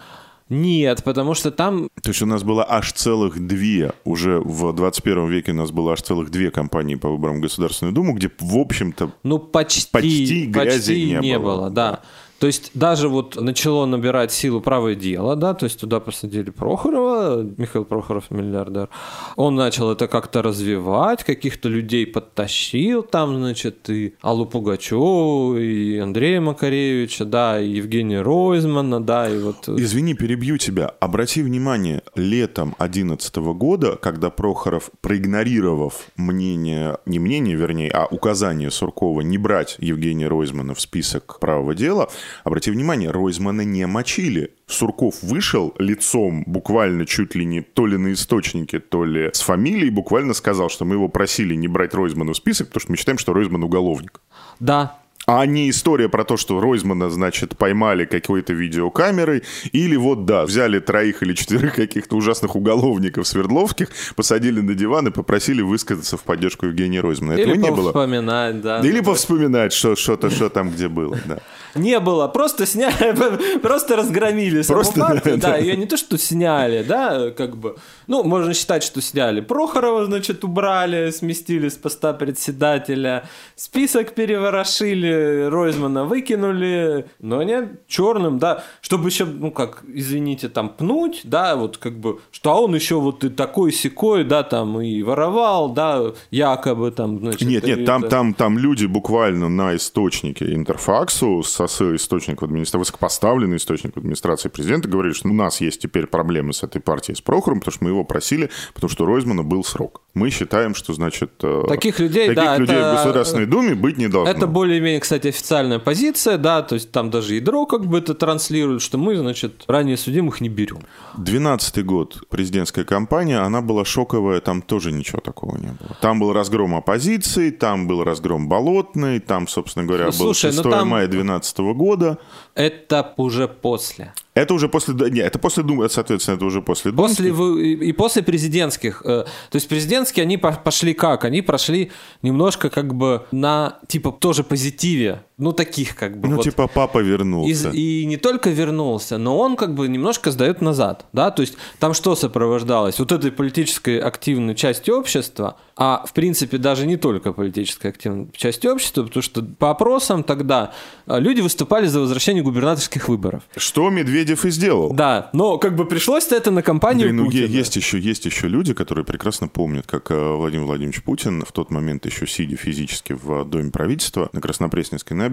[0.49, 1.89] нет, потому что там...
[2.01, 5.93] То есть у нас было аж целых две, уже в 21 веке у нас было
[5.93, 10.45] аж целых две компании по выборам в Государственную Думу, где, в общем-то, ну, почти, почти
[10.47, 11.55] грязи почти не, не было.
[11.55, 12.01] было да.
[12.39, 17.43] То есть даже вот начало набирать силу правое дело, да, то есть туда посадили Прохорова,
[17.57, 18.87] Михаил Прохоров, миллиардер.
[19.35, 26.39] Он начал это как-то развивать, каких-то людей подтащил там, значит, и Аллу Пугачеву, и Андрея
[26.39, 29.67] Макаревича, да, и Евгения Ройзмана, да, и вот...
[29.67, 30.87] Извини, перебью тебя.
[30.99, 39.21] Обрати внимание, летом 2011 года, когда Прохоров, проигнорировав мнение, не мнение, вернее, а указание Суркова
[39.21, 42.09] не брать Евгения Ройзмана в список правого дела,
[42.43, 44.51] Обрати внимание, Ройзмана не мочили.
[44.67, 49.89] Сурков вышел лицом буквально чуть ли не то ли на источнике, то ли с фамилией,
[49.89, 53.17] буквально сказал, что мы его просили не брать Ройзмана в список, потому что мы считаем,
[53.17, 54.21] что Ройзман уголовник.
[54.59, 60.43] Да, а не история про то, что Ройзмана, значит, поймали какой-то видеокамерой, или вот, да,
[60.43, 66.23] взяли троих или четверых каких-то ужасных уголовников Свердловских, посадили на диван и попросили высказаться в
[66.23, 67.33] поддержку Евгения Ройзмана.
[67.33, 67.91] Этого или не было.
[67.91, 68.79] повспоминать, да.
[68.81, 71.37] Или повспоминать что-то, что там где было, да.
[71.75, 75.21] Не было, просто сняли, просто разгромили просто.
[75.37, 77.75] Да, ее не то, что сняли, да, как бы,
[78.07, 79.41] ну, можно считать, что сняли.
[79.41, 85.18] Прохорова, значит, убрали, сместили с поста председателя, список переворошили,
[85.49, 91.77] Ройзмана выкинули, но не черным, да, чтобы еще, ну как, извините, там пнуть, да, вот
[91.77, 96.13] как бы, что а он еще вот и такой секой, да, там и воровал, да,
[96.31, 97.47] якобы там, значит.
[97.47, 98.09] Нет, нет, там, это...
[98.09, 104.49] там, там люди буквально на источнике Интерфаксу, со источник в администрации, высокопоставленный источник в администрации
[104.49, 107.83] президента говорит, что у нас есть теперь проблемы с этой партией, с Прохором, потому что
[107.83, 110.01] мы его просили, потому что Ройзмана был срок.
[110.13, 113.97] Мы считаем, что, значит, э, таких людей, таких да, людей это, в Государственной Думе быть
[113.97, 114.33] не должно.
[114.33, 118.81] Это более-менее, кстати, официальная позиция, да, то есть там даже ядро как бы это транслирует,
[118.81, 120.79] что мы, значит, ранее судимых не берем.
[121.17, 125.97] 12 год президентская кампания, она была шоковая, там тоже ничего такого не было.
[126.01, 130.71] Там был разгром оппозиции, там был разгром болотный, там, собственно говоря, Слушай, был 6 ну
[130.71, 130.87] там...
[130.87, 132.17] мая 2012 года.
[132.55, 134.13] Это уже после.
[134.39, 134.93] Это уже после...
[134.93, 137.09] Нет, это после Думы, соответственно, это уже после Думы.
[137.09, 139.01] После, и после президентских.
[139.03, 141.25] Э, то есть президентские, они пошли как?
[141.25, 145.23] Они прошли немножко как бы на, типа, тоже позитиве.
[145.39, 146.27] Ну, таких как бы.
[146.27, 146.43] Ну, вот.
[146.43, 147.69] типа, папа вернулся.
[147.69, 151.31] И, и не только вернулся, но он как бы немножко сдает назад, да?
[151.31, 152.99] То есть там что сопровождалось?
[152.99, 158.67] Вот этой политической активной части общества, а в принципе даже не только политической активной части
[158.67, 160.73] общества, потому что по опросам тогда
[161.07, 163.43] э, люди выступали за возвращение губернаторских выборов.
[163.55, 164.91] Что Медведев и сделал.
[164.91, 167.45] Да, но как бы пришлось это на компанию Андрей, ну, Путина.
[167.45, 171.71] Есть еще, есть еще люди, которые прекрасно помнят, как э, Владимир Владимирович Путин в тот
[171.71, 175.28] момент еще сидя физически в Доме правительства на Краснопресненской набережной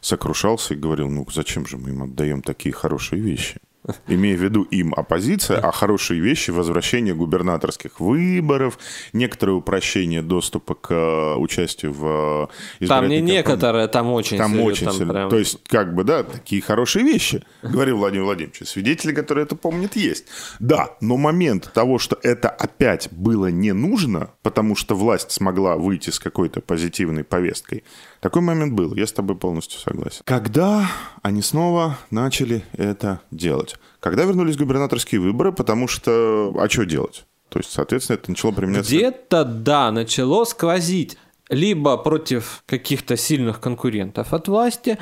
[0.00, 3.60] сокрушался и говорил, ну зачем же мы им отдаем такие хорошие вещи?
[4.06, 8.78] Имея в виду им оппозиция, а хорошие вещи, возвращение губернаторских выборов,
[9.12, 14.64] некоторое упрощение доступа к э, участию в избирательной Там не некоторые, там очень Там сильно,
[14.64, 15.12] очень там сильно.
[15.12, 15.30] Прям...
[15.30, 18.68] То есть, как бы, да, такие хорошие вещи, говорил Владимир Владимирович.
[18.68, 20.26] Свидетели, которые это помнят, есть.
[20.58, 26.10] Да, но момент того, что это опять было не нужно, потому что власть смогла выйти
[26.10, 27.84] с какой-то позитивной повесткой,
[28.20, 30.22] такой момент был, я с тобой полностью согласен.
[30.24, 30.88] Когда
[31.22, 33.73] они снова начали это делать?
[34.00, 36.54] Когда вернулись губернаторские выборы, потому что...
[36.58, 37.24] А что делать?
[37.48, 38.94] То есть, соответственно, это начало применяться...
[38.94, 41.16] Где-то, да, начало сквозить.
[41.48, 44.98] Либо против каких-то сильных конкурентов от власти,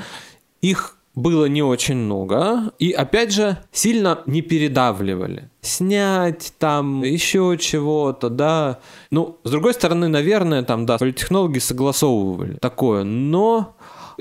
[0.60, 2.72] их было не очень много.
[2.78, 5.50] И опять же, сильно не передавливали.
[5.60, 8.80] Снять там еще чего-то, да.
[9.10, 13.04] Ну, с другой стороны, наверное, там, да, политтехнологи согласовывали такое.
[13.04, 13.76] Но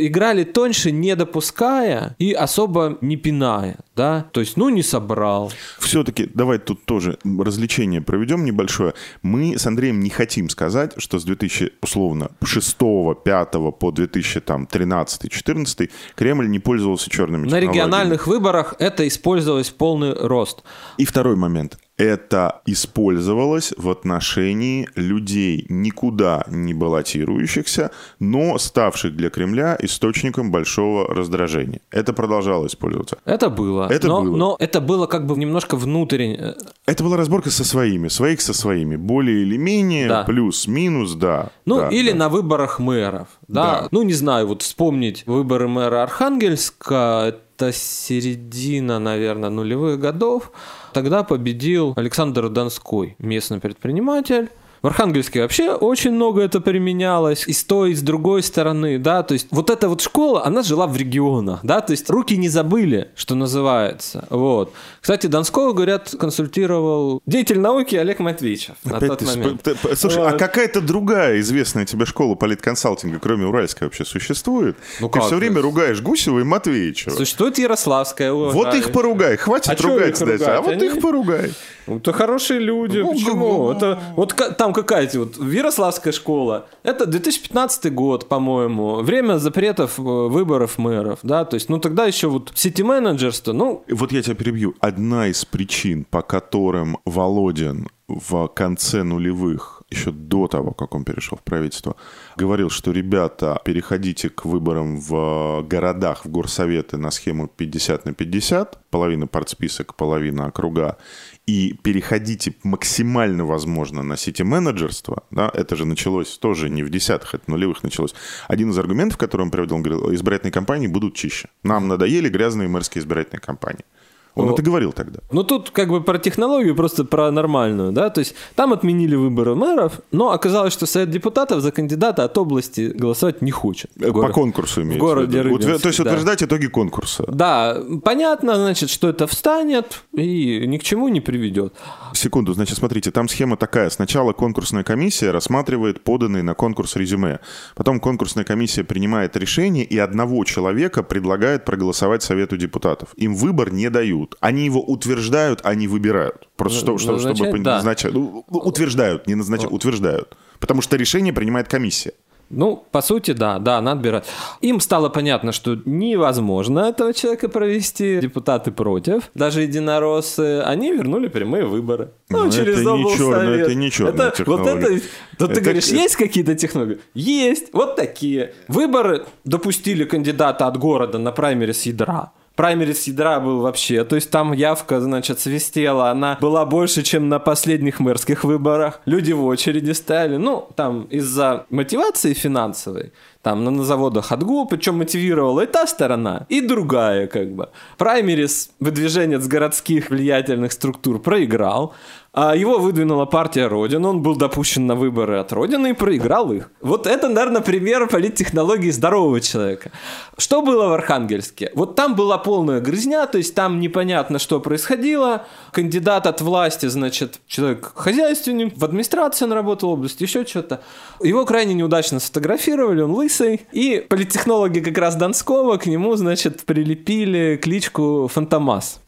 [0.08, 5.52] играли тоньше, не допуская и особо не пиная, да, то есть, ну, не собрал.
[5.80, 8.94] Все-таки давай тут тоже развлечение проведем небольшое.
[9.22, 16.50] Мы с Андреем не хотим сказать, что с 2000, условно, 6 5 по 2013-14 Кремль
[16.50, 20.64] не пользовался черными На региональных выборах это использовалось в полный рост.
[20.98, 29.78] И второй момент это использовалось в отношении людей, никуда не баллотирующихся, но ставших для Кремля
[29.80, 31.82] источником большого раздражения.
[31.92, 33.20] Это продолжало использоваться.
[33.24, 33.88] Это было.
[33.88, 34.36] Это но, было.
[34.36, 36.56] Но это было как бы немножко внутренне.
[36.88, 40.24] Это была разборка со своими, своих со своими, более или менее, да.
[40.24, 41.52] плюс-минус, да.
[41.66, 42.18] Ну, да, или да.
[42.18, 43.82] на выборах мэров, да?
[43.82, 43.88] да.
[43.92, 50.52] Ну, не знаю, вот вспомнить выборы мэра Архангельска, это середина, наверное, нулевых годов.
[50.94, 54.50] Тогда победил Александр Донской, местный предприниматель.
[54.82, 57.48] В Архангельске вообще очень много это применялось.
[57.48, 60.64] И с той, и с другой стороны, да, то есть вот эта вот школа, она
[60.64, 64.74] жила в регионах, да, то есть руки не забыли, что называется, вот.
[65.00, 69.62] Кстати, Донского, говорят, консультировал деятель науки Олег Матвеевичев на Опять тот ты момент.
[69.62, 69.88] Сп...
[69.96, 70.34] Слушай, вот.
[70.34, 74.78] а какая-то другая известная тебе школа политконсалтинга, кроме Уральской, вообще существует?
[75.00, 77.12] Ну, ты все время ругаешь Гусева и Матвеевича.
[77.12, 78.34] Существует Ярославская.
[78.34, 80.88] Вот их поругай, хватит а ругать, кстати, а вот Они...
[80.88, 81.52] их поругай.
[81.88, 83.00] Это хорошие люди.
[83.00, 83.72] Ну, Почему?
[83.72, 86.68] Это вот там какая-то вот Ярославская школа.
[86.84, 88.98] Это 2015 год, по-моему.
[89.02, 93.84] Время запретов э, выборов мэров, да, то есть, ну тогда еще вот сити-менеджерство, ну...
[93.90, 94.76] Вот я тебя перебью.
[94.80, 101.38] Одна из причин, по которым Володин в конце нулевых еще до того, как он перешел
[101.38, 101.96] в правительство,
[102.38, 108.90] говорил, что ребята, переходите к выборам в городах, в горсоветы на схему 50 на 50,
[108.90, 110.98] половина партсписок, половина округа,
[111.46, 117.50] и переходите максимально возможно на сити-менеджерство, да, это же началось тоже не в десятых, это
[117.50, 118.14] нулевых началось.
[118.48, 121.50] Один из аргументов, который он приводил, он говорил, избирательные кампании будут чище.
[121.64, 123.86] Нам надоели грязные мэрские избирательные кампании.
[124.36, 124.54] Он О.
[124.54, 125.20] это говорил тогда.
[125.32, 129.56] Ну, тут как бы про технологию, просто про нормальную, да, то есть там отменили выборы
[129.56, 133.92] мэров, но оказалось, что Совет депутатов за кандидата от области голосовать не хочет.
[134.00, 134.32] Э, По Город.
[134.34, 135.56] конкурсу имеется городе в виду.
[135.56, 136.10] Утвер- Рыбинск, То есть да.
[136.10, 137.26] утверждать итоги конкурса.
[137.28, 141.74] Да, понятно, значит, что это встанет и ни к чему не приведет.
[142.14, 143.90] Секунду, значит, смотрите, там схема такая.
[143.90, 147.40] Сначала конкурсная комиссия рассматривает поданные на конкурс резюме.
[147.76, 153.10] Потом конкурсная комиссия принимает решение и одного человека предлагает проголосовать Совету депутатов.
[153.18, 154.21] Им выбор не дают.
[154.40, 156.48] Они его утверждают, а не выбирают.
[156.58, 157.76] Просто что- что- чтобы назначать, пон- да.
[157.76, 158.14] назначать.
[158.14, 160.36] Ну, утверждают, не назначают, утверждают.
[160.60, 162.14] Потому что решение принимает комиссия.
[162.54, 164.26] Ну, по сути, да, да, надо отбирать.
[164.60, 171.64] Им стало понятно, что невозможно этого человека провести, депутаты против, даже единороссы, они вернули прямые
[171.66, 172.12] выборы.
[172.30, 174.74] Ну, это не чёрная- это не чёрная Это- технология.
[174.74, 175.02] Вот это,
[175.38, 177.00] то ты Это- говоришь, есть какие-то технологии?
[177.14, 178.54] Есть, вот такие.
[178.68, 182.32] Выборы допустили кандидата от города на праймерис ядра.
[182.62, 187.40] Праймерис ядра был вообще, то есть там явка, значит, свистела, она была больше, чем на
[187.40, 189.02] последних мэрских выборах.
[189.06, 195.00] Люди в очереди стояли, ну, там из-за мотивации финансовой, там на, на заводах отгул, причем
[195.00, 197.70] мотивировала и та сторона, и другая, как бы.
[197.98, 201.96] Праймерис, выдвиженец городских влиятельных структур, проиграл,
[202.34, 206.72] его выдвинула партия Родина, он был допущен на выборы от Родины и проиграл их.
[206.80, 209.92] Вот это, наверное, пример политтехнологии здорового человека.
[210.38, 211.72] Что было в Архангельске?
[211.76, 215.46] Вот там была полная грызня, то есть там непонятно, что происходило.
[215.74, 220.80] Кандидат от власти, значит, человек хозяйственник, в администрации он работал, в области, еще что-то.
[221.22, 223.68] Его крайне неудачно сфотографировали, он лысый.
[223.74, 229.02] И политтехнологи как раз Донского к нему, значит, прилепили кличку Фантомас.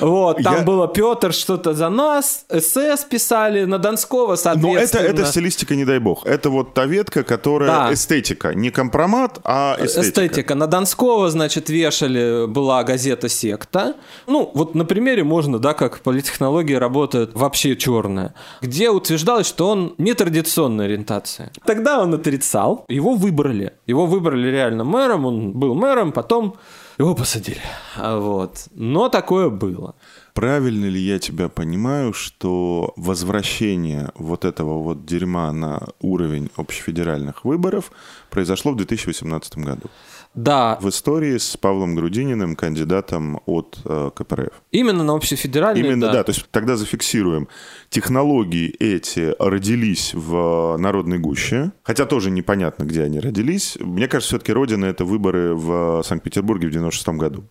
[0.00, 5.02] Вот, там Я- было Петр что-то за нас, СС писали, на Донского, Но это, соответственно.
[5.10, 6.26] это стилистика, не дай бог.
[6.26, 7.92] Это вот та ветка, которая Да.
[7.92, 8.54] эстетика.
[8.54, 10.00] Не компромат, а эстетика.
[10.26, 10.54] Эстетика.
[10.54, 13.94] На Донского, значит, вешали, была газета «Секта».
[14.26, 19.94] Ну, вот на примере можно, да, как политтехнологии работает вообще черная, где утверждалось, что он
[19.98, 21.50] нетрадиционной ориентации.
[21.64, 23.72] Тогда он отрицал, его выбрали.
[23.86, 26.56] Его выбрали реально мэром, он был мэром, потом
[26.98, 27.60] его посадили.
[27.96, 28.66] А Вот.
[28.74, 29.94] Но такое было.
[30.40, 37.92] Правильно ли я тебя понимаю, что возвращение вот этого вот дерьма на уровень общефедеральных выборов
[38.30, 39.82] произошло в 2018 году?
[40.32, 44.52] Да, В истории с Павлом Грудининым, кандидатом от э, КПРФ.
[44.70, 46.22] именно на общефедеральной, Именно, да.
[46.22, 47.48] то есть тогда зафиксируем.
[47.88, 53.76] Технологии эти родились в Народной гуще, хотя тоже непонятно, где они родились.
[53.80, 57.44] Мне кажется, все-таки родина— это выборы в Санкт-Петербурге в 96 году.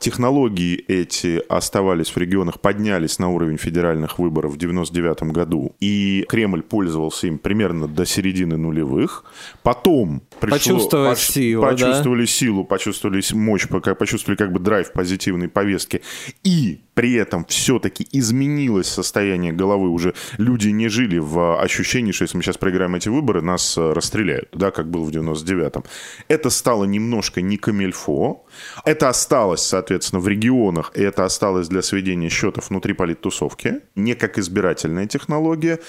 [0.00, 6.62] Технологии эти оставались в регионах, поднялись на уровень федеральных выборов в 99 году, и Кремль
[6.62, 9.24] пользовался им примерно до середины нулевых.
[9.62, 10.58] Потом пришло...
[10.58, 11.68] Почувствовали силу, да?
[11.70, 16.02] почувствовали силу, почувствовали мощь, почувствовали как бы драйв позитивной повестки.
[16.42, 19.88] И при этом все-таки изменилось состояние головы.
[19.88, 23.92] Уже люди не жили в ощущении, что если мы сейчас проиграем эти выборы, нас э,
[23.92, 25.84] расстреляют, да, как было в 99-м.
[26.28, 28.44] Это стало немножко не камельфо.
[28.84, 34.38] Это осталось, соответственно, в регионах, и это осталось для сведения счетов внутри политтусовки, не как
[34.38, 35.80] избирательная технология.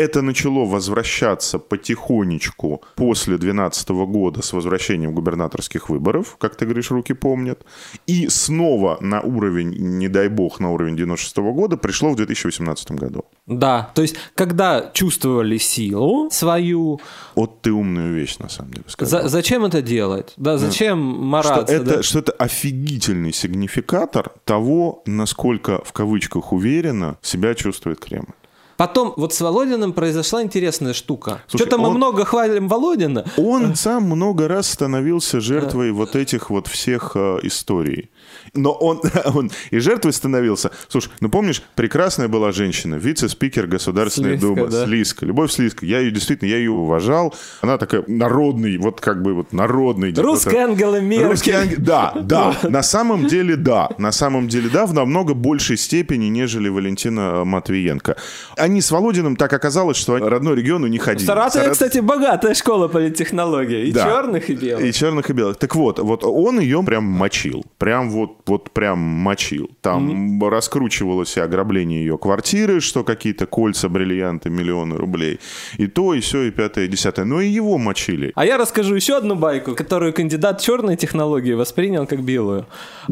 [0.00, 7.12] Это начало возвращаться потихонечку после 2012 года с возвращением губернаторских выборов, как ты говоришь, руки
[7.12, 7.64] помнят.
[8.06, 13.24] И снова на уровень, не дай бог, на уровень 96 года пришло в 2018 году.
[13.46, 16.98] Да, то есть, когда чувствовали силу свою,
[17.34, 19.22] Вот ты умную вещь, на самом деле, сказал.
[19.22, 20.32] за- зачем это делать?
[20.38, 21.74] Да, зачем что мараться?
[21.74, 22.02] это, да?
[22.02, 28.32] что это офигительный сигнификатор того, насколько, в кавычках, уверенно себя чувствует Кремль.
[28.80, 31.42] Потом вот с Володиным произошла интересная штука.
[31.48, 33.26] Что-то мы он- много хвалим Володина.
[33.36, 38.08] Он сам много раз становился жертвой вот этих вот всех э, историй.
[38.54, 39.00] Но он,
[39.34, 40.70] он и жертвой становился.
[40.88, 44.84] Слушай, ну помнишь, прекрасная была женщина, вице-спикер Государственной Слизка, Думы, да.
[44.86, 45.86] Слизка, Любовь Слизка.
[45.86, 47.34] Я ее действительно, я ее уважал.
[47.60, 50.12] Она такая народный, вот как бы вот народный.
[50.14, 50.70] Русская депутат.
[50.70, 51.26] Ангела Меркель.
[51.28, 52.56] Русский ангел- Да, да.
[52.68, 53.88] На самом деле, да.
[53.98, 58.16] На самом деле, да, в намного большей степени, нежели Валентина Матвиенко.
[58.56, 61.26] Они с Володиным так оказалось, что они родной региону не В ходили.
[61.26, 63.86] Саратове, Саратов- кстати, богатая школа политтехнологии.
[63.88, 64.04] И Да.
[64.04, 64.84] черных, и белых.
[64.84, 65.56] И черных, и белых.
[65.56, 67.64] Так вот, вот он ее прям мочил.
[67.78, 69.70] Прям вот, вот прям мочил.
[69.80, 75.38] Там раскручивалось и ограбление ее квартиры, что какие-то кольца, бриллианты, миллионы рублей.
[75.78, 77.24] И то, и все, и пятое, и десятое.
[77.24, 78.32] Но и его мочили.
[78.34, 82.66] А я расскажу еще одну байку, которую кандидат черной технологии воспринял как белую.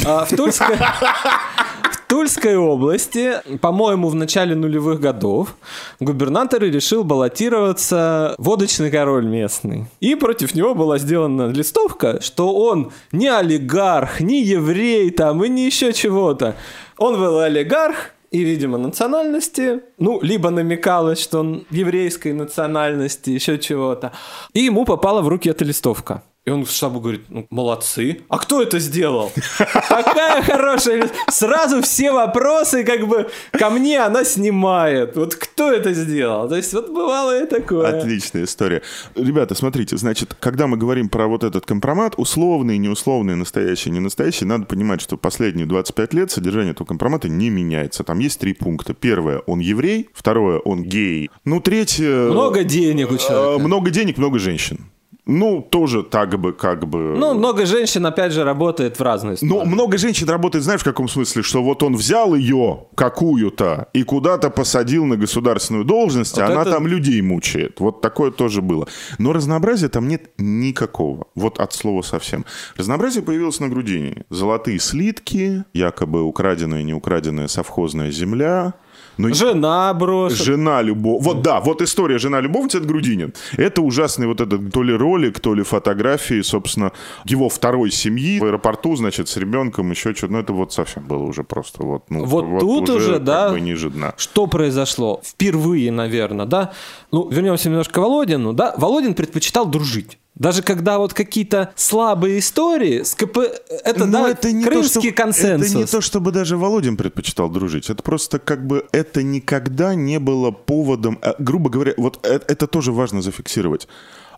[0.04, 0.76] А, в Тульской...
[2.08, 5.54] Тульской области, по-моему, в начале нулевых годов
[6.00, 9.84] губернатор решил баллотироваться водочный король местный.
[10.00, 15.66] И против него была сделана листовка, что он не олигарх, не еврей там и не
[15.66, 16.56] еще чего-то.
[16.96, 24.12] Он был олигарх, и, видимо, национальности, ну, либо намекалось, что он еврейской национальности, еще чего-то.
[24.54, 26.22] И ему попала в руки эта листовка.
[26.48, 28.22] И он штабу говорит, ну, молодцы.
[28.30, 29.30] А кто это сделал?
[29.58, 31.10] Какая хорошая...
[31.28, 35.14] Сразу все вопросы как бы ко мне она снимает.
[35.14, 36.48] Вот кто это сделал?
[36.48, 37.98] То есть вот бывало и такое.
[37.98, 38.80] Отличная история.
[39.14, 44.46] Ребята, смотрите, значит, когда мы говорим про вот этот компромат, условный, неусловный, настоящий, не настоящий,
[44.46, 48.04] надо понимать, что последние 25 лет содержание этого компромата не меняется.
[48.04, 48.94] Там есть три пункта.
[48.94, 50.08] Первое, он еврей.
[50.14, 51.28] Второе, он гей.
[51.44, 52.30] Ну, третье...
[52.30, 53.60] Много денег у человека.
[53.60, 54.86] Э, много денег, много женщин.
[55.28, 57.14] Ну, тоже так бы, как бы...
[57.18, 59.60] Ну, много женщин, опять же, работает в разные стороны.
[59.60, 61.42] Ну, много женщин работает, знаешь, в каком смысле?
[61.42, 66.62] Что вот он взял ее, какую-то, и куда-то посадил на государственную должность, вот а это...
[66.62, 67.78] она там людей мучает.
[67.78, 68.88] Вот такое тоже было.
[69.18, 71.26] Но разнообразия там нет никакого.
[71.34, 72.46] Вот от слова совсем.
[72.78, 74.24] Разнообразие появилось на грудине.
[74.30, 78.72] Золотые слитки, якобы украденная, неукраденная совхозная земля,
[79.18, 80.44] ну, жена брошена.
[80.44, 81.22] Жена любовь.
[81.22, 83.34] Вот да, вот история жена любовница, это Грудинин.
[83.56, 86.92] Это ужасный вот этот то ли ролик, то ли фотографии, собственно,
[87.24, 90.32] его второй семьи в аэропорту, значит, с ребенком, еще что-то.
[90.32, 92.04] Ну, это вот совсем было уже просто вот.
[92.10, 94.14] Ну, вот, вот тут уже, уже да, ниже дна.
[94.16, 95.20] что произошло?
[95.24, 96.72] Впервые, наверное, да?
[97.10, 98.74] Ну, вернемся немножко к Володину, да?
[98.76, 100.18] Володин предпочитал дружить.
[100.38, 103.38] Даже когда вот какие-то слабые истории, с КП...
[103.84, 105.70] это, Но да, это не крымский то, консенсус.
[105.70, 107.90] Это не то, чтобы даже Володин предпочитал дружить.
[107.90, 111.18] Это просто как бы это никогда не было поводом...
[111.22, 113.88] Э, грубо говоря, вот это, это тоже важно зафиксировать.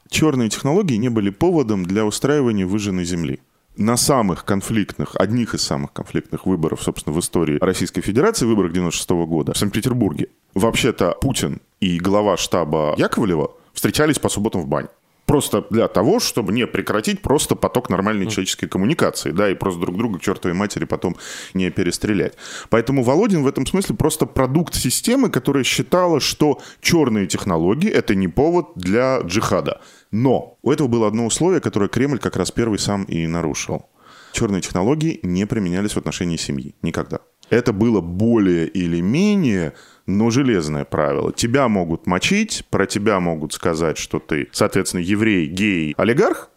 [0.08, 3.40] Черные технологии не были поводом для устраивания выжженной земли
[3.76, 9.10] на самых конфликтных, одних из самых конфликтных выборов, собственно, в истории Российской Федерации, выборах 96
[9.10, 14.88] -го года в Санкт-Петербурге, вообще-то Путин и глава штаба Яковлева встречались по субботам в бане.
[15.30, 19.96] Просто для того, чтобы не прекратить просто поток нормальной человеческой коммуникации, да, и просто друг
[19.96, 21.14] друга к чертовой матери потом
[21.54, 22.32] не перестрелять.
[22.68, 28.26] Поэтому Володин в этом смысле просто продукт системы, которая считала, что черные технологии— это не
[28.26, 29.80] повод для джихада.
[30.10, 33.86] Но у этого было одно условие, которое Кремль как раз первый сам и нарушил.
[34.32, 36.74] Черные технологии не применялись в отношении семьи.
[36.82, 37.20] Никогда.
[37.50, 39.74] Это было более или менее
[40.06, 41.32] но железное правило.
[41.32, 46.50] Тебя могут мочить, про тебя могут сказать, что ты, соответственно, еврей, гей, олигарх,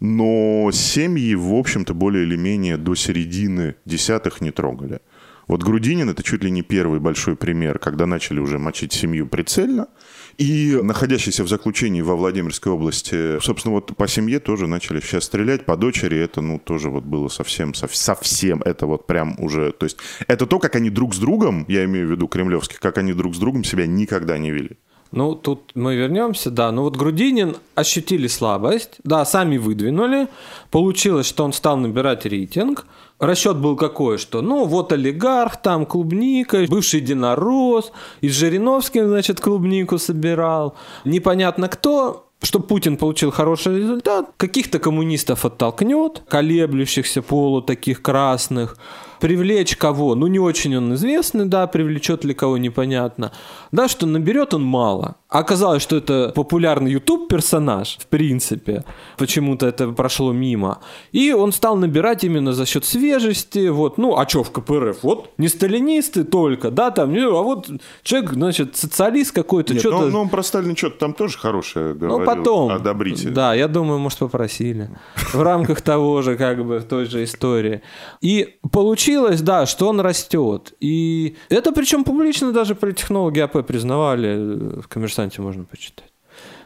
[0.00, 5.00] но семьи, в общем-то, более или менее до середины десятых не трогали.
[5.48, 9.88] Вот Грудинин– это чуть ли не первый большой пример, когда начали уже мочить семью прицельно.
[10.36, 15.64] И находящийся в заключении во Владимирской области, собственно, вот по семье тоже начали сейчас стрелять,
[15.64, 19.96] по дочери это, ну, тоже вот было совсем, совсем это вот прям уже, то есть
[20.28, 23.34] это то, как они друг с другом, я имею в виду кремлевских, как они друг
[23.34, 24.76] с другом себя никогда не вели.
[25.10, 26.70] Ну, тут мы вернемся, да.
[26.70, 30.28] Ну вот Грудинин ощутили слабость, да, сами выдвинули.
[30.70, 32.86] Получилось, что он стал набирать рейтинг.
[33.18, 39.98] Расчет был какой, что ну вот олигарх, там клубника, бывший единорос, и Жириновский, значит, клубнику
[39.98, 40.76] собирал.
[41.04, 48.76] Непонятно кто, чтобы Путин получил хороший результат, каких-то коммунистов оттолкнет, колеблющихся полу таких красных,
[49.18, 53.32] привлечь кого, ну не очень он известный, да, привлечет ли кого непонятно,
[53.72, 55.16] да, что наберет он мало.
[55.30, 58.84] Оказалось, что это популярный YouTube персонаж, в принципе,
[59.18, 60.78] почему-то это прошло мимо.
[61.12, 65.02] И он стал набирать именно за счет свежести, вот, ну, а что в КПРФ?
[65.02, 67.68] Вот, не сталинисты только, да, там, а вот
[68.02, 70.06] человек, значит, социалист какой-то, что-то...
[70.06, 73.28] Ну, ну, он про Сталина что-то там тоже хорошее говорил, ну, потом, одобрите.
[73.28, 74.88] Да, я думаю, может, попросили.
[75.34, 77.82] В рамках того же, как бы, той же истории.
[78.22, 80.72] И получилось, да, что он растет.
[80.80, 86.12] И это причем публично даже политтехнологи АП признавали в коммерсанте коммерсанте можно почитать.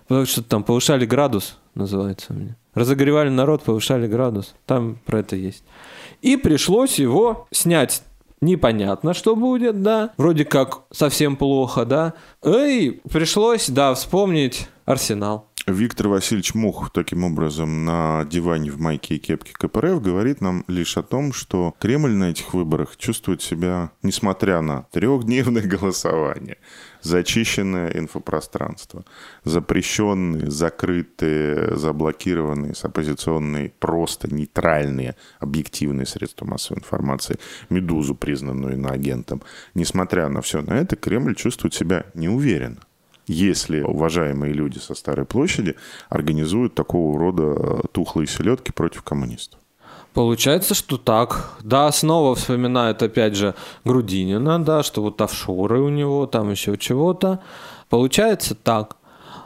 [0.09, 2.57] Потому что там повышали градус, называется мне.
[2.75, 4.55] Разогревали народ, повышали градус.
[4.67, 5.65] Там про это есть.
[6.21, 8.03] И пришлось его снять
[8.41, 15.47] непонятно, что будет, да, вроде как совсем плохо, да, и пришлось, да, вспомнить Арсенал.
[15.69, 20.97] Виктор Васильевич Мух таким образом на диване в майке и кепке КПРФ говорит нам лишь
[20.97, 26.59] о том, что Кремль на этих выборах чувствует себя, несмотря на трехдневное голосование,
[27.01, 29.05] зачищенное инфопространство,
[29.45, 37.39] запрещенные, закрытые, заблокированные с оппозиционной просто нейтральные объективные средства массовой информации,
[37.71, 39.43] «Медузу», признанную иноагентом.
[39.75, 42.81] Несмотря на все на это, Кремль чувствует себя неуверенно
[43.27, 45.77] если уважаемые люди со Старой площади
[46.09, 49.61] организуют такого рода тухлые селедки против коммунистов.
[50.15, 51.57] Получается, что так.
[51.63, 53.55] Да, снова вспоминают опять же
[53.85, 57.41] Грудинина, да, что вот офшоры у него, там еще чего-то.
[57.89, 58.97] Получается так.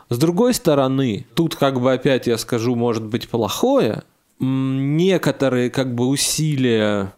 [0.08, 4.02] С другой стороны, тут как бы опять я скажу, может быть плохое,
[4.38, 7.12] некоторые как бы усилия,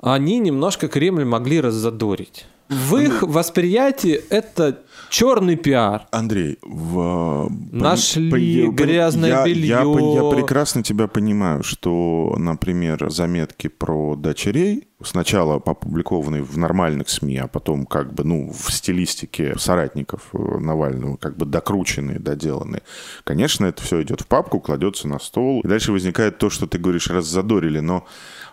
[0.00, 2.46] они немножко Кремль могли раззадорить.
[2.68, 4.80] В их восприятии это
[5.10, 6.06] черный пиар.
[6.10, 7.50] Андрей, в...
[7.72, 8.72] Нашли по...
[8.72, 9.66] грязное я, белье.
[9.66, 17.38] Я, я прекрасно тебя понимаю, что, например, заметки про дочерей сначала опубликованы в нормальных СМИ,
[17.38, 22.82] а потом как бы, ну, в стилистике соратников э, Навального, как бы докрученные, доделанные.
[23.24, 25.60] Конечно, это все идет в папку, кладется на стол.
[25.60, 28.06] И дальше возникает то, что ты говоришь, раззадорили, но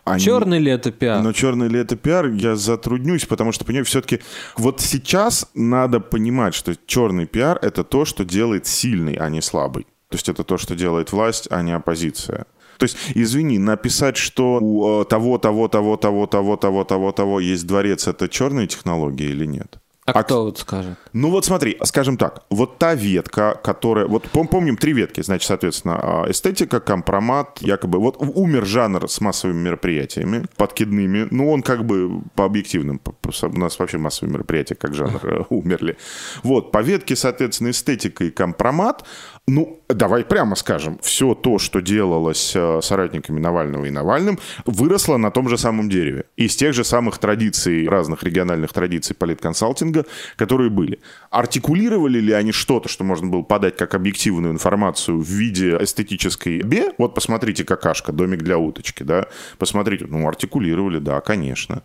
[0.05, 0.23] они...
[0.23, 1.21] Черный ли это пиар?
[1.23, 4.21] Но черный ли это пиар, я затруднюсь, потому что, понимаю, все-таки
[4.55, 9.83] вот сейчас надо понимать, что черный пиар— это то, что делает сильный, а не слабый.
[10.09, 12.45] То есть это то, что делает власть, а не оппозиция.
[12.77, 17.39] То есть, извини, написать, что у э, того, того, того, того, того, того, того, того
[17.39, 19.79] есть дворец, это черные технологии или нет?
[20.05, 20.99] А, а кто вот скажет?
[21.13, 24.05] Ну вот смотри, скажем так, вот та ветка, которая...
[24.05, 27.97] Вот пом помним три ветки, значит, соответственно, а, эстетика, компромат, якобы...
[27.97, 31.27] Вот умер жанр с массовыми мероприятиями, подкидными.
[31.31, 35.97] Ну он как бы по объективным, у нас вообще массовые мероприятия как жанр э, умерли.
[36.43, 39.03] Вот, по ветке, соответственно, эстетика и компромат,
[39.47, 45.29] ну, давай прямо скажем, все то, что делалось э, соратниками Навального и Навальным, выросло на
[45.29, 46.25] том же самом дереве.
[46.35, 49.94] Из тех же самых традиций, разных региональных традиций политконсалтинга,
[50.35, 50.99] которые были.
[51.29, 56.93] Артикулировали ли они что-то, что можно было подать как объективную информацию в виде эстетической бе?
[56.97, 59.27] Вот посмотрите, какашка, домик для уточки, да?
[59.57, 61.83] Посмотрите, ну, артикулировали, да, конечно.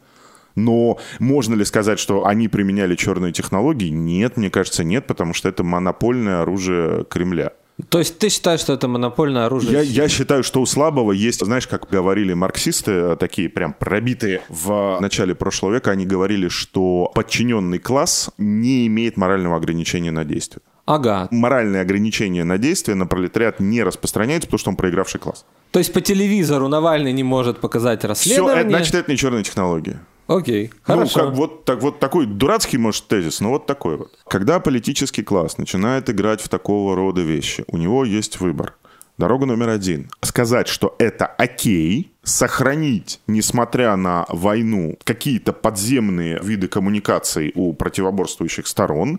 [0.56, 3.88] Но можно ли сказать, что они применяли черные технологии?
[3.88, 7.52] Нет, мне кажется, нет, потому что это монопольное оружие Кремля.
[7.88, 9.72] То есть ты считаешь, что это монопольное оружие?
[9.72, 14.98] Я, я считаю, что у слабого есть, знаешь, как говорили марксисты, такие прям пробитые в
[15.00, 20.62] начале прошлого века, они говорили, что подчиненный класс не имеет морального ограничения на действие.
[20.86, 21.28] Ага.
[21.30, 25.44] Моральное ограничение на действие на пролетариат не распространяется, потому что он проигравший класс.
[25.70, 28.54] То есть по телевизору Навальный не может показать расследование?
[28.54, 30.00] Все, это, значит, это не черная технология.
[30.30, 31.18] Окей, хорошо.
[31.18, 34.16] Ну, как вот, так, вот такой дурацкий, может, тезис, но вот такой вот.
[34.28, 38.76] Когда политический класс начинает играть в такого рода вещи, у него есть выбор.
[39.18, 40.08] Дорога номер один.
[40.22, 49.18] Сказать, что это окей, сохранить, несмотря на войну, какие-то подземные виды коммуникаций у противоборствующих сторон,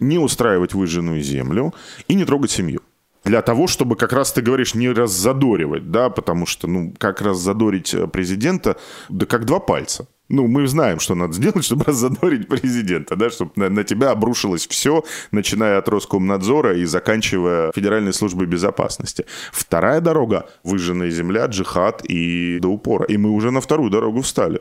[0.00, 1.72] не устраивать выжженную землю
[2.08, 2.80] и не трогать семью
[3.24, 7.38] для того, чтобы как раз ты говоришь не раззадоривать, да, потому что, ну, как раз
[7.38, 8.76] задорить президента,
[9.08, 10.06] да как два пальца.
[10.28, 14.66] Ну, мы знаем, что надо сделать, чтобы раззадорить президента, да, чтобы на, на тебя обрушилось
[14.66, 19.24] все, начиная от Роскомнадзора и заканчивая Федеральной службой безопасности.
[19.52, 23.04] Вторая дорога– выжженная земля, джихад и до упора.
[23.06, 24.60] И мы уже на вторую дорогу встали.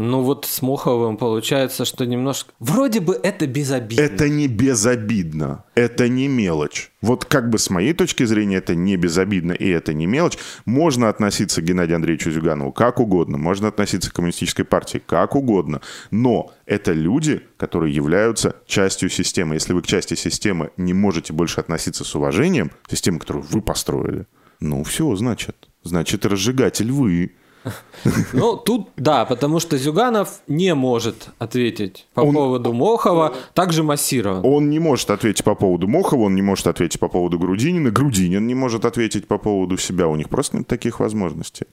[0.00, 2.52] Ну вот с Моховым получается, что немножко...
[2.60, 4.00] Вроде бы это безобидно.
[4.00, 5.64] Это не безобидно.
[5.74, 6.92] Это не мелочь.
[7.02, 10.38] Вот как бы с моей точки зрения это не безобидно и это не мелочь.
[10.64, 13.38] Можно относиться к Геннадию Андреевичу Зюганову как угодно.
[13.38, 15.80] Можно относиться к коммунистической партии как угодно.
[16.12, 19.56] Но это люди, которые являются частью системы.
[19.56, 24.28] Если вы к части системы не можете больше относиться с уважением, системы, которую вы построили,
[24.60, 25.68] ну все, значит.
[25.82, 27.32] Значит, разжигатель вы.
[28.32, 34.40] Ну, тут да, потому что Зюганов не может ответить по он, поводу Мохова, также массирован.
[34.44, 38.46] Он не может ответить по поводу Мохова, он не может ответить по поводу Грудинина, Грудинин
[38.46, 41.66] не может ответить по поводу себя, у них просто нет таких возможностей.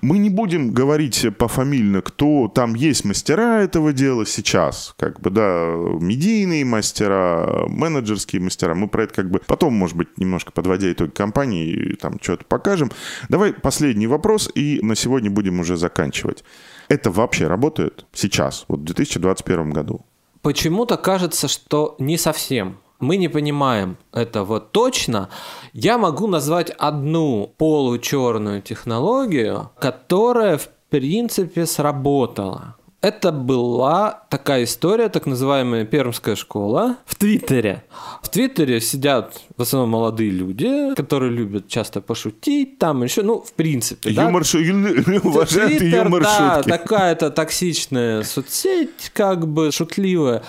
[0.00, 5.74] Мы не будем говорить пофамильно, кто там есть мастера этого дела сейчас, как бы, да,
[6.00, 11.10] медийные мастера, менеджерские мастера, мы про это как бы потом, может быть, немножко подводя итоги
[11.10, 12.90] компании, там что-то покажем.
[13.28, 16.44] Давай последний вопрос, и на сегодня будем уже заканчивать.
[16.88, 20.04] Это вообще работает сейчас, вот в 2021 году?
[20.42, 22.78] Почему-то кажется, что не совсем.
[23.00, 25.28] Мы не понимаем этого точно.
[25.72, 32.76] Я могу назвать одну получерную технологию, которая в принципе сработала.
[33.04, 37.84] Это была такая история, так называемая пермская школа в Твиттере.
[38.22, 43.52] В Твиттере сидят в основном молодые люди, которые любят часто пошутить, там еще, ну, в
[43.52, 44.10] принципе.
[44.10, 45.20] Юмор, да?
[45.22, 50.42] уважают юмор да, такая-то токсичная соцсеть, как бы шутливая.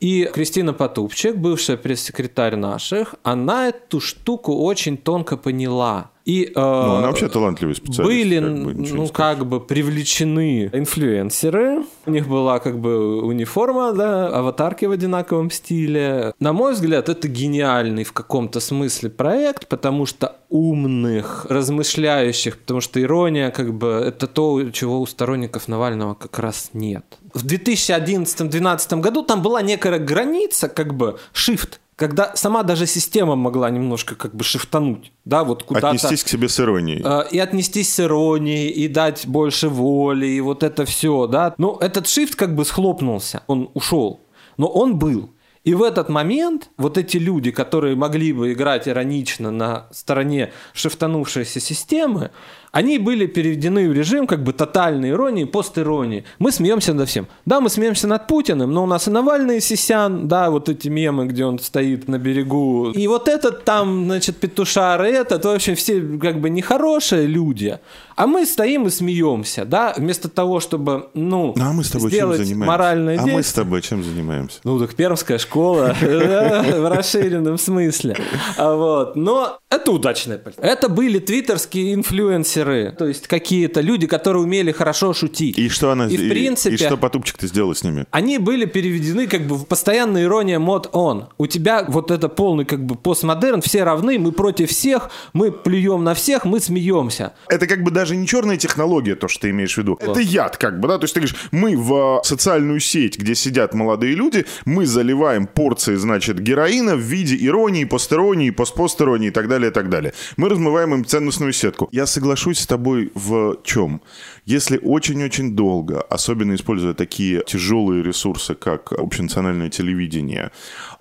[0.00, 6.10] И Кристина Потупчик, бывшая пресс-секретарь наших, она эту штуку очень тонко поняла.
[6.28, 8.02] И, э, Ну, она вообще талантливый специалист.
[8.04, 11.84] были, как бы, ну, как бы привлечены инфлюенсеры.
[12.04, 16.34] У них была как бы униформа, да, аватарки в одинаковом стиле.
[16.38, 23.00] На мой взгляд, это гениальный в каком-то смысле проект, потому что умных, размышляющих, потому что
[23.00, 27.04] ирония, как бы, это то, чего у сторонников Навального как раз нет.
[27.32, 33.68] В 2011-2012 году там была некая граница, как бы, shift, когда сама даже система могла
[33.70, 35.88] немножко как бы шифтануть, да, вот куда-то...
[35.88, 37.02] Отнестись к себе с иронией.
[37.04, 41.56] Э, и отнестись с иронией, и дать больше воли, и вот это все, да.
[41.58, 44.20] Ну, этот шифт как бы схлопнулся, он ушел,
[44.56, 45.30] но он был.
[45.68, 51.60] И в этот момент вот эти люди, которые могли бы играть иронично на стороне шифтанувшейся
[51.60, 52.30] системы,
[52.72, 56.24] они были переведены в режим как бы тотальной иронии, постиронии.
[56.38, 57.26] Мы смеемся над всем.
[57.44, 60.88] Да, мы смеемся над Путиным, но у нас и Навальный, и Сисян, да, вот эти
[60.88, 62.90] мемы, где он стоит на берегу.
[62.92, 67.78] И вот этот там, значит, петушар, и этот, в общем, все как бы нехорошие люди.
[68.18, 72.18] А мы стоим и смеемся, да, вместо того, чтобы, ну, а мы с тобой чем
[72.18, 72.66] сделать занимаемся?
[72.66, 73.36] моральное а действие.
[73.36, 74.58] мы с тобой чем занимаемся?
[74.64, 78.16] Ну, так пермская школа в расширенном смысле.
[78.56, 79.14] А Вот.
[79.14, 80.66] Но это удачная политика.
[80.66, 85.58] Это были твиттерские инфлюенсеры, то есть какие-то люди, которые умели хорошо шутить.
[85.58, 88.06] И что она И, в и- принципе, И что Потупчик-то сделала с ними?
[88.10, 91.26] они были переведены как бы в постоянная ирония мод он.
[91.38, 96.02] У тебя вот это полный как бы постмодерн, все равны, мы против всех, мы плюем
[96.02, 97.34] на всех, мы смеемся.
[97.48, 99.98] Это как бы даже не черная технология, то, что ты имеешь в виду.
[100.00, 100.98] Это яд, как бы, да?
[100.98, 105.96] То есть ты говоришь, мы в социальную сеть, где сидят молодые люди, мы заливаем порции,
[105.96, 110.14] значит, героина в виде иронии, постеронии, постпостеронии и так далее, и так далее.
[110.36, 111.88] Мы размываем им ценностную сетку.
[111.92, 114.00] Я соглашусь с тобой в чем?
[114.44, 120.52] Если очень-очень долго, особенно используя такие тяжелые ресурсы, как общенациональное телевидение,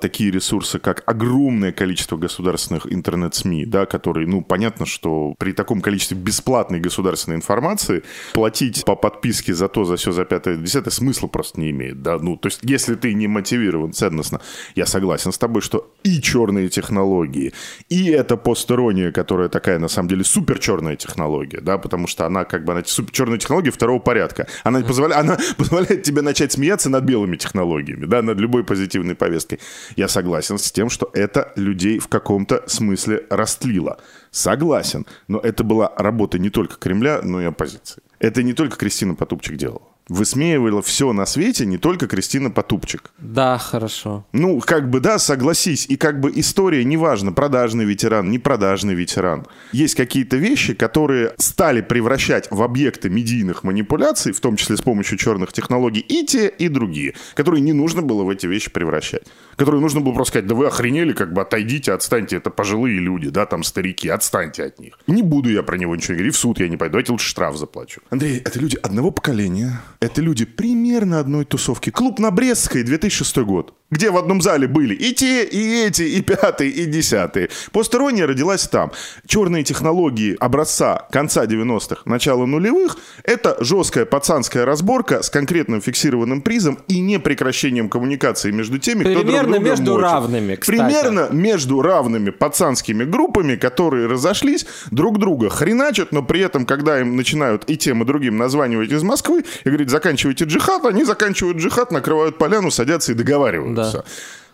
[0.02, 6.18] такие ресурсы, как огромное количество государственных интернет-СМИ, да, которые, ну, понятно, что при таком количестве
[6.18, 8.04] бесплатной государственной информации
[8.34, 12.18] платить по подписке за то, за все, за пятое, десятое смысла просто не имеет, да,
[12.20, 14.42] ну, то есть если ты не мотивирован ценностно,
[14.76, 17.54] я согласен с тобой, что и черные технологии,
[17.90, 22.46] и эта постерония, которая такая, на самом деле, супер черная технология, да, потому что она
[22.46, 24.48] как бы, она супер черная технология второго порядка.
[24.64, 29.60] Она, позволяет, она позволяет тебе начать смеяться над белыми технологиями, да, над любой позитивной повесткой.
[29.98, 34.00] Я согласен с тем, что это людей в каком-то смысле растлило.
[34.32, 35.06] Согласен.
[35.28, 38.02] Но это была работа не только Кремля, но и оппозиции.
[38.20, 39.97] Это не только Кристина Потупчик делала.
[40.10, 43.12] Высмеивала все на свете не только Кристина Потупчик.
[43.18, 44.26] Да, хорошо.
[44.32, 45.86] Ну, как бы, да, согласись.
[45.90, 49.46] И как бы история, неважно, продажный ветеран, не продажный ветеран.
[49.72, 55.18] Есть какие-то вещи, которые стали превращать в объекты медийных манипуляций, в том числе с помощью
[55.18, 59.24] черных технологий, и те, и другие, которые не нужно было в эти вещи превращать.
[59.56, 63.30] Которые нужно было просто сказать, да вы охренели, как бы отойдите, отстаньте, это пожилые люди,
[63.30, 65.00] да, там старики, отстаньте от них.
[65.08, 67.58] Не буду я про него ничего говорить, в суд я не пойду, давайте лучше штраф
[67.58, 68.02] заплачу.
[68.10, 71.90] Андрей, это люди одного поколения, это люди примерно одной тусовки.
[71.90, 73.74] Клуб на Брестской, 2006 год.
[73.90, 77.50] Где в одном зале были и те, и эти, и пятые, и десятые.
[77.72, 78.92] Постерония родилась там.
[79.26, 86.80] Черные технологии образца конца 90-х, начала нулевых– это жесткая пацанская разборка с конкретным фиксированным призом
[86.90, 90.04] и непрекращением коммуникации между теми, кто друг Примерно друга между мочит.
[90.04, 90.78] равными, кстати.
[90.78, 97.16] Примерно между равными пацанскими группами, которые разошлись, друг друга хреначат, но при этом, когда им
[97.16, 101.92] начинают и тем, и другим названивать из Москвы и говорить, заканчивайте джихад, они заканчивают джихад,
[101.92, 103.77] накрывают поляну, садятся и договариваются.
[103.84, 104.04] Да.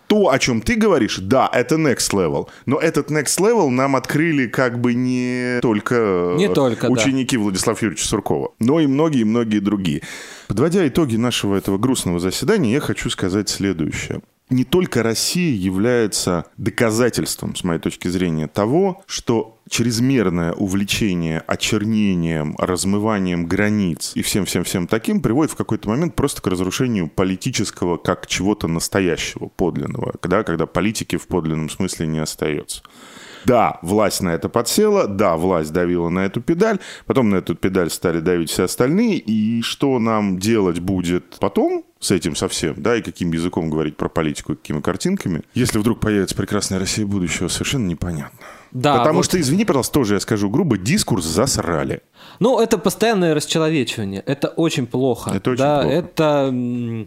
[0.08, 2.48] То, о чем ты говоришь, да, это next level.
[2.66, 6.94] Но этот next level нам открыли как бы не только, Не только, да.
[6.94, 10.02] ученики Владислава Юрьевича Суркова, но и многие-многие другие.
[10.48, 14.22] Подводя итоги нашего этого грустного заседания, я хочу сказать следующее.
[14.50, 23.48] Не только Россия является доказательством, с моей точки зрения, того, что чрезмерное увлечение очернением, размыванием
[23.48, 29.48] границ и всем-всем-всем таким приводит в какой-то момент просто к разрушению политического как чего-то настоящего,
[29.48, 32.84] подлинного, когда, когда политики в подлинном смысле не остается.
[33.46, 37.90] Да, власть на это подсела, да, власть давила на эту педаль, потом на эту педаль
[37.90, 43.02] стали давить все остальные, и что нам делать будет потом с этим совсем, да, и
[43.02, 47.88] каким языком говорить про политику, и какими картинками, если вдруг появится прекрасная Россия будущего, совершенно
[47.88, 48.38] непонятно.
[48.72, 52.02] Да, Потому вот- что, извини, пожалуйста, тоже я скажу грубо, дискурс засрали.
[52.40, 54.24] Ну, это постоянное расчеловечивание.
[54.26, 55.32] Это очень плохо.
[55.34, 55.96] Это очень да, плохо.
[55.96, 56.50] Это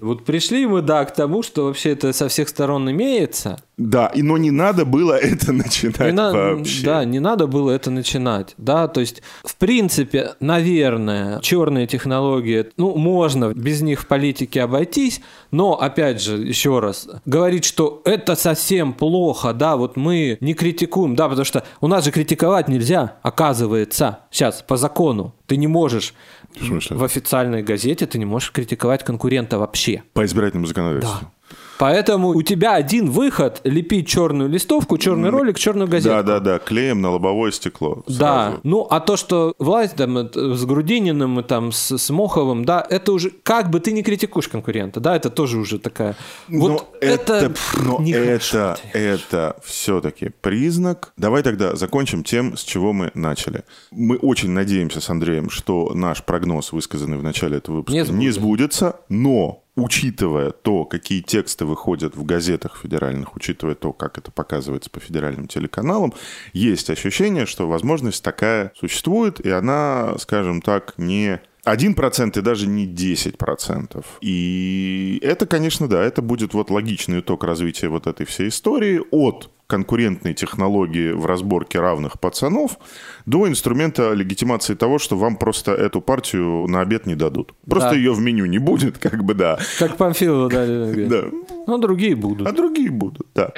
[0.00, 3.58] вот пришли мы, да, к тому, что вообще это со всех сторон имеется.
[3.76, 6.84] Да, и но не надо было это начинать Не на- вообще.
[6.84, 8.54] Да, не надо было это начинать.
[8.56, 15.20] Да, то есть, в принципе, наверное, черные технологии, ну, можно без них в политике обойтись,
[15.50, 21.14] но, опять же, еще раз, говорить, что это совсем плохо, да, вот мы не критикуем,
[21.14, 25.05] да, потому что у нас же критиковать нельзя, оказывается, сейчас, по закону.
[25.46, 26.14] Ты не можешь
[26.60, 30.02] В в официальной газете, ты не можешь критиковать конкурента вообще.
[30.12, 31.30] По избирательному законодательству.
[31.78, 36.14] Поэтому у тебя один выход– лепить черную листовку, черный ролик, черную газету.
[36.16, 38.02] Да, да, да, клеем на лобовое стекло.
[38.06, 38.60] Да, сразу.
[38.62, 42.84] ну а то, что власть там это, с Грудининым и там с, с Моховым, да,
[42.88, 46.16] это уже как бы ты не критикуешь конкурента, да, это тоже уже такая.
[46.48, 51.12] Вот но это, это, но нехорошо, это, это все-таки признак.
[51.16, 53.64] Давай тогда закончим тем, с чего мы начали.
[53.90, 58.30] Мы очень надеемся с Андреем, что наш прогноз, высказанный в начале этого выпуска, Не не
[58.30, 58.40] сбудется.
[58.40, 64.90] сбудется, но учитывая то, какие тексты выходят в газетах федеральных, учитывая то, как это показывается
[64.90, 66.14] по федеральным телеканалам,
[66.52, 72.86] есть ощущение, что возможность такая существует, и она, скажем так, не 1% и даже не
[72.86, 74.04] 10%.
[74.22, 79.50] И это, конечно, да, это будет вот логичный итог развития вот этой всей истории от
[79.66, 82.78] конкурентной технологии в разборке равных пацанов
[83.26, 87.52] до инструмента легитимации того, что вам просто эту партию на обед не дадут.
[87.68, 87.96] Просто Да.
[87.96, 89.58] ее в меню не будет, как бы, да.
[89.78, 91.04] Как Памфилова дали.
[91.08, 91.24] Да.
[91.66, 92.46] Ну, другие будут.
[92.46, 93.52] А другие будут, да.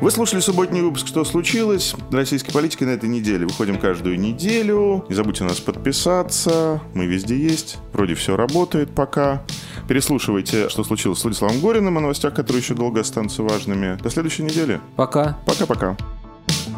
[0.00, 3.46] Вы слушали субботний выпуск «Что случилось?» Российской политики на этой неделе.
[3.46, 5.04] Выходим каждую неделю.
[5.08, 6.80] Не забудьте нас подписаться.
[6.94, 7.78] Мы везде есть.
[7.92, 9.42] Вроде все работает пока.
[9.88, 13.98] Переслушивайте «Что случилось» с Владиславом Гориным о новостях, которые еще долго останутся важными.
[14.00, 14.80] До следующей недели.
[14.94, 15.36] Пока.
[15.44, 15.96] Пока-пока.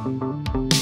[0.02, 0.79] Thank